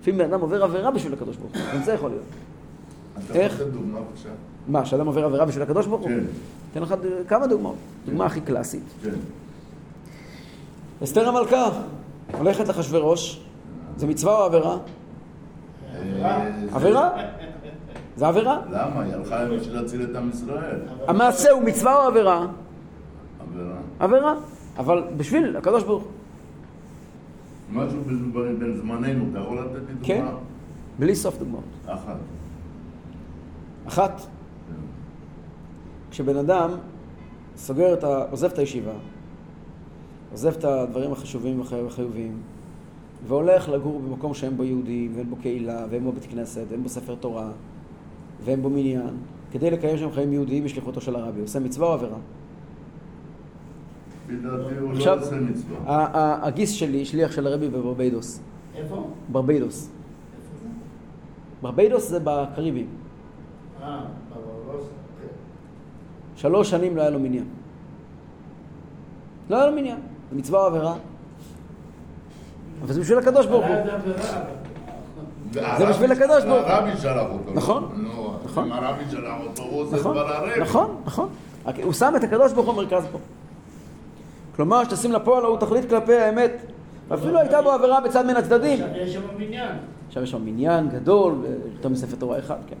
לפעמים 0.00 0.18
בן 0.18 0.24
אדם 0.24 0.40
עובר 0.40 0.64
עבירה 0.64 0.90
בשביל 0.90 1.12
הקדוש 1.12 1.36
ברוך 1.36 1.52
הוא, 1.54 1.62
גם 1.74 1.82
זה 1.82 1.92
יכול 1.92 2.10
להיות. 2.10 2.24
איך? 3.34 3.54
אתה? 3.54 3.62
מה, 4.68 4.86
שאדם 4.86 5.06
עובר 5.06 5.24
עבירה 5.24 5.44
בשביל 5.44 5.62
הקדוש 5.62 5.86
ברוך 5.86 6.00
הוא? 6.00 6.08
כן. 6.08 6.20
אתן 6.72 6.82
לך 6.82 6.94
כמה 7.28 7.46
דוגמאות. 7.46 7.76
דוגמה 8.06 8.26
הכי 8.26 8.40
קלאסית. 8.40 8.82
כן. 9.02 9.10
אסתר 11.04 11.28
המלכה 11.28 11.68
הולכת 12.38 12.68
לאחשוורוש, 12.68 13.40
זה 13.96 14.06
מצווה 14.06 14.38
או 14.38 14.44
עבירה? 14.44 14.76
אה, 16.22 16.48
עבירה? 16.72 17.10
זה 18.18 18.28
עבירה. 18.28 18.60
למה? 18.70 19.02
היא 19.02 19.14
הלכה 19.14 19.44
בשביל 19.44 19.80
להציל 19.80 20.02
את 20.02 20.16
עם 20.16 20.30
ישראל. 20.30 20.80
המעשה 21.08 21.50
הוא 21.50 21.62
מצווה 21.62 21.96
או 21.96 22.00
עבירה? 22.00 22.46
עבירה. 23.40 23.76
עבירה. 23.98 24.34
אבל 24.78 25.02
בשביל 25.16 25.56
הקדוש 25.56 25.84
ברוך 25.84 26.02
הוא. 26.02 26.12
משהו 27.72 28.00
בין 28.32 28.58
בין 28.58 28.76
זמננו, 28.76 29.24
אתה 29.30 29.38
יכול 29.38 29.58
לתת 29.58 29.72
לי 29.88 29.94
כן. 30.02 30.20
דוגמה? 30.24 30.38
בלי 30.98 31.16
סוף 31.16 31.38
דוגמאות. 31.38 31.62
אחת. 31.86 32.16
אחת, 33.86 34.20
כן. 34.20 34.26
כשבן 36.10 36.36
אדם 36.36 36.70
סוגר 37.56 37.94
את 37.94 38.04
ה... 38.04 38.24
עוזב 38.30 38.48
את 38.52 38.58
הישיבה, 38.58 38.92
עוזב 40.32 40.52
את 40.52 40.64
הדברים 40.64 41.12
החשובים 41.12 41.60
והחיוביים, 41.60 42.36
והולך 43.26 43.68
לגור 43.68 44.00
במקום 44.00 44.34
שאין 44.34 44.56
בו 44.56 44.64
יהודים, 44.64 45.12
ואין 45.14 45.30
בו 45.30 45.36
קהילה, 45.36 45.86
ואין 45.90 46.04
בו 46.04 46.12
בית 46.12 46.26
כנסת, 46.30 46.64
ואין 46.68 46.82
בו 46.82 46.88
ספר 46.88 47.14
תורה, 47.14 47.50
ואין 48.44 48.62
בו 48.62 48.70
מניין, 48.70 49.10
כדי 49.52 49.70
לקיים 49.70 49.98
שם 49.98 50.10
חיים 50.12 50.32
יהודיים 50.32 50.64
בשליחותו 50.64 51.00
של 51.00 51.16
הרבי. 51.16 51.40
עושה 51.40 51.60
מצווה 51.60 51.88
או 51.88 51.92
עבירה? 51.92 52.16
עכשיו, 54.92 55.16
לא 55.16 55.22
עושה 55.22 55.36
מצווה. 55.36 55.76
ה- 55.86 56.18
ה- 56.18 56.46
הגיס 56.46 56.70
שלי, 56.70 57.04
שליח 57.04 57.32
של 57.32 57.46
הרבי 57.46 57.68
בברביידוס. 57.68 58.40
איפה? 58.76 59.06
ברביידוס. 59.32 59.90
ברביידוס 61.62 62.08
זה 62.08 62.18
בקריבים. 62.24 62.86
אה, 63.82 64.00
בברוס. 64.30 64.84
שלוש 66.36 66.70
שנים 66.70 66.96
לא 66.96 67.00
היה 67.02 67.10
לו 67.10 67.18
מניין. 67.20 67.44
לא 69.50 69.56
היה 69.56 69.70
לו 69.70 69.76
מניין. 69.76 69.98
זה 70.30 70.36
מצווה 70.38 70.60
או 70.60 70.66
עבירה? 70.66 70.94
אבל 72.82 72.92
זה 72.92 73.00
בשביל 73.00 73.18
הקדוש 73.18 73.46
ברוך 73.46 73.66
הוא. 73.66 73.74
זה 75.52 75.86
בשביל 75.86 76.12
הקדוש 76.12 76.44
ברוך 76.44 76.66
הוא. 76.66 76.72
הרבי 76.72 76.96
שלח 76.96 77.26
אותו. 77.32 77.52
נכון. 77.54 78.06
נכון. 78.44 78.64
אם 78.64 78.72
הרבי 78.72 79.02
שלח 79.10 79.34
אותו, 79.46 79.62
הוא 79.62 79.82
עושה 79.82 79.96
נכון, 79.96 80.12
דבר 80.12 80.34
הרבי. 80.34 80.60
נכון, 80.60 80.96
נכון. 81.04 81.28
רק 81.66 81.74
הוא 81.82 81.92
שם 81.92 82.12
את 82.16 82.24
הקדוש 82.24 82.52
ברוך 82.52 82.66
הוא 82.66 82.74
במרכז 82.74 83.04
פה. 83.12 83.18
כלומר, 84.56 84.84
שתשים 84.84 85.12
לפועל 85.12 85.44
ההוא 85.44 85.58
תכלית 85.58 85.90
כלפי 85.90 86.14
האמת. 86.14 86.52
ואפילו 87.08 87.38
הייתה 87.38 87.62
בו 87.62 87.70
עבירה 87.70 88.00
בצד 88.00 88.26
מן 88.26 88.36
הצדדים. 88.36 88.84
עכשיו 88.84 88.96
יש 88.96 89.14
שם 89.14 89.20
בניין. 89.38 89.76
עכשיו 90.08 90.22
יש 90.22 90.30
שם 90.30 90.44
מניין 90.44 90.88
גדול, 90.88 91.34
ויותר 91.42 91.88
מספר 91.88 92.16
תורה 92.16 92.38
אחד, 92.38 92.56
כן. 92.66 92.76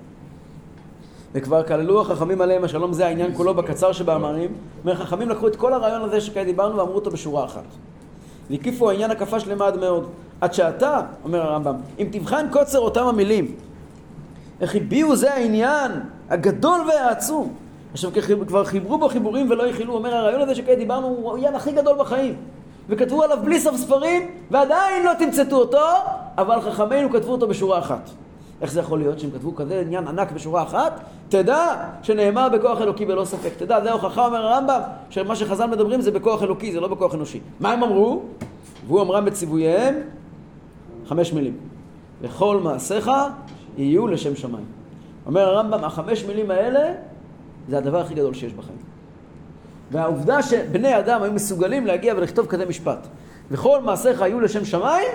וכבר 1.32 1.62
כללו 1.62 2.00
החכמים 2.00 2.40
עליהם 2.40 2.64
השלום 2.64 2.92
זה 2.92 3.06
העניין 3.06 3.34
כולו 3.34 3.54
בקצר 3.54 3.92
שבאמרים. 3.92 4.52
אומר, 4.82 4.94
חכמים 4.94 5.28
לקחו 5.28 5.48
את 5.48 5.56
כל 5.56 5.72
הרעיון 5.72 6.02
הזה 6.02 6.20
שכעת 6.20 6.46
דיברנו 6.46 6.76
ואמרו 6.76 6.94
אותו 6.94 7.10
בשורה 7.10 7.44
אחת. 7.44 7.64
והקיפו 8.50 8.90
העניין 8.90 9.10
הקפה 9.10 9.40
שלמה 9.40 9.66
עד 9.66 9.76
מאוד. 9.76 10.08
עד 10.40 10.54
שאתה, 10.54 11.00
אומר 11.24 11.42
הרמב"ם, 11.42 11.74
אם 11.98 12.06
תבחן 12.12 12.46
קוצר 12.50 12.78
אותם 12.78 13.06
המילים, 13.06 13.54
איך 14.60 14.74
הביעו 14.74 15.16
זה 15.16 15.34
העניין 15.34 15.92
הגדול 16.30 16.80
והעצום. 16.88 17.54
עכשיו 17.92 18.10
כבר 18.46 18.64
חיברו 18.64 18.98
בו 18.98 19.08
חיבורים 19.08 19.50
ולא 19.50 19.66
יכילו, 19.66 19.94
אומר 19.94 20.14
הרעיון 20.14 20.40
הזה 20.40 20.54
שכעת 20.54 20.78
דיברנו 20.78 21.06
הוא 21.06 21.32
העניין 21.32 21.54
הכי 21.54 21.72
גדול 21.72 21.98
בחיים. 21.98 22.36
וכתבו 22.88 23.22
עליו 23.22 23.38
בלי 23.44 23.60
סוף 23.60 23.76
ספרים, 23.76 24.30
ועדיין 24.50 25.06
לא 25.06 25.12
תמצתו 25.18 25.56
אותו, 25.56 25.86
אבל 26.38 26.60
חכמינו 26.60 27.10
כתבו 27.10 27.32
אותו 27.32 27.48
בשורה 27.48 27.78
אחת. 27.78 28.10
איך 28.62 28.72
זה 28.72 28.80
יכול 28.80 28.98
להיות 28.98 29.20
שהם 29.20 29.30
כתבו 29.30 29.54
כזה 29.54 29.80
עניין 29.80 30.08
ענק 30.08 30.32
בשורה 30.32 30.62
אחת? 30.62 31.00
תדע 31.28 31.88
שנאמר 32.02 32.48
בכוח 32.48 32.80
אלוקי 32.80 33.06
בלא 33.06 33.24
ספק. 33.24 33.50
תדע, 33.58 33.80
זה 33.80 33.92
הוכחה, 33.92 34.26
אומר 34.26 34.46
הרמב"ם, 34.46 34.80
שמה 35.10 35.36
שחז"ל 35.36 35.66
מדברים 35.66 36.00
זה 36.00 36.10
בכוח 36.10 36.42
אלוקי, 36.42 36.72
זה 36.72 36.80
לא 36.80 36.88
בכוח 36.88 37.14
אנושי. 37.14 37.40
מה 37.60 37.72
הם 37.72 37.82
אמרו? 37.82 38.22
והוא 38.86 39.02
אמרם 39.02 39.24
בציווייהם 39.24 39.94
חמש 41.06 41.32
מילים. 41.32 41.56
וכל 42.20 42.60
מעשיך 42.62 43.10
יהיו 43.76 44.06
לשם 44.06 44.36
שמיים. 44.36 44.64
אומר 45.26 45.48
הרמב"ם, 45.48 45.84
החמש 45.84 46.24
מילים 46.24 46.50
האלה 46.50 46.92
זה 47.68 47.78
הדבר 47.78 48.00
הכי 48.00 48.14
גדול 48.14 48.34
שיש 48.34 48.52
בחיים. 48.52 48.78
והעובדה 49.90 50.42
שבני 50.42 50.98
אדם 50.98 51.22
היו 51.22 51.32
מסוגלים 51.32 51.86
להגיע 51.86 52.14
ולכתוב 52.16 52.46
כזה 52.46 52.66
משפט, 52.66 53.06
וכל 53.50 53.80
מעשיך 53.80 54.20
יהיו 54.20 54.40
לשם 54.40 54.64
שמיים, 54.64 55.08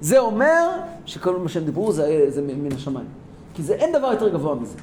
זה 0.00 0.18
אומר 0.18 0.68
שכל 1.06 1.36
מה 1.38 1.48
שהם 1.48 1.64
דיברו 1.64 1.92
זה, 1.92 2.24
זה 2.28 2.42
מן 2.42 2.72
השמיים. 2.72 3.06
כי 3.54 3.62
זה 3.62 3.74
אין 3.74 3.92
דבר 3.92 4.06
יותר 4.06 4.28
גבוה 4.28 4.54
מזה. 4.54 4.78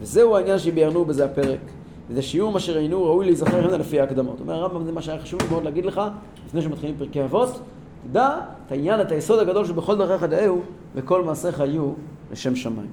וזהו 0.00 0.36
העניין 0.36 0.58
שביארנו 0.58 1.04
בזה 1.04 1.24
הפרק. 1.24 1.60
וזה 2.10 2.22
שיעור 2.22 2.52
מה 2.52 2.60
שראינו 2.60 3.04
ראוי 3.04 3.24
להיזכר 3.24 3.60
ממנו 3.60 3.78
לפי 3.78 4.00
ההקדמות. 4.00 4.40
אומר 4.40 4.54
הרמב"ם 4.54 4.84
זה 4.84 4.92
מה 4.92 5.02
שהיה 5.02 5.18
חשוב 5.22 5.40
מאוד 5.50 5.64
להגיד 5.64 5.84
לך 5.84 6.00
לפני 6.46 6.62
שמתחילים 6.62 6.94
פרקי 6.98 7.24
אבות. 7.24 7.60
תדע 8.10 8.38
את 8.66 8.72
העניין, 8.72 9.00
את 9.00 9.12
היסוד 9.12 9.38
הגדול 9.38 9.64
שבכל 9.64 9.96
דרכיך 9.96 10.22
דאהו 10.22 10.60
וכל 10.94 11.24
מעשיך 11.24 11.60
יהיו 11.60 11.92
לשם 12.32 12.56
שמיים. 12.56 12.88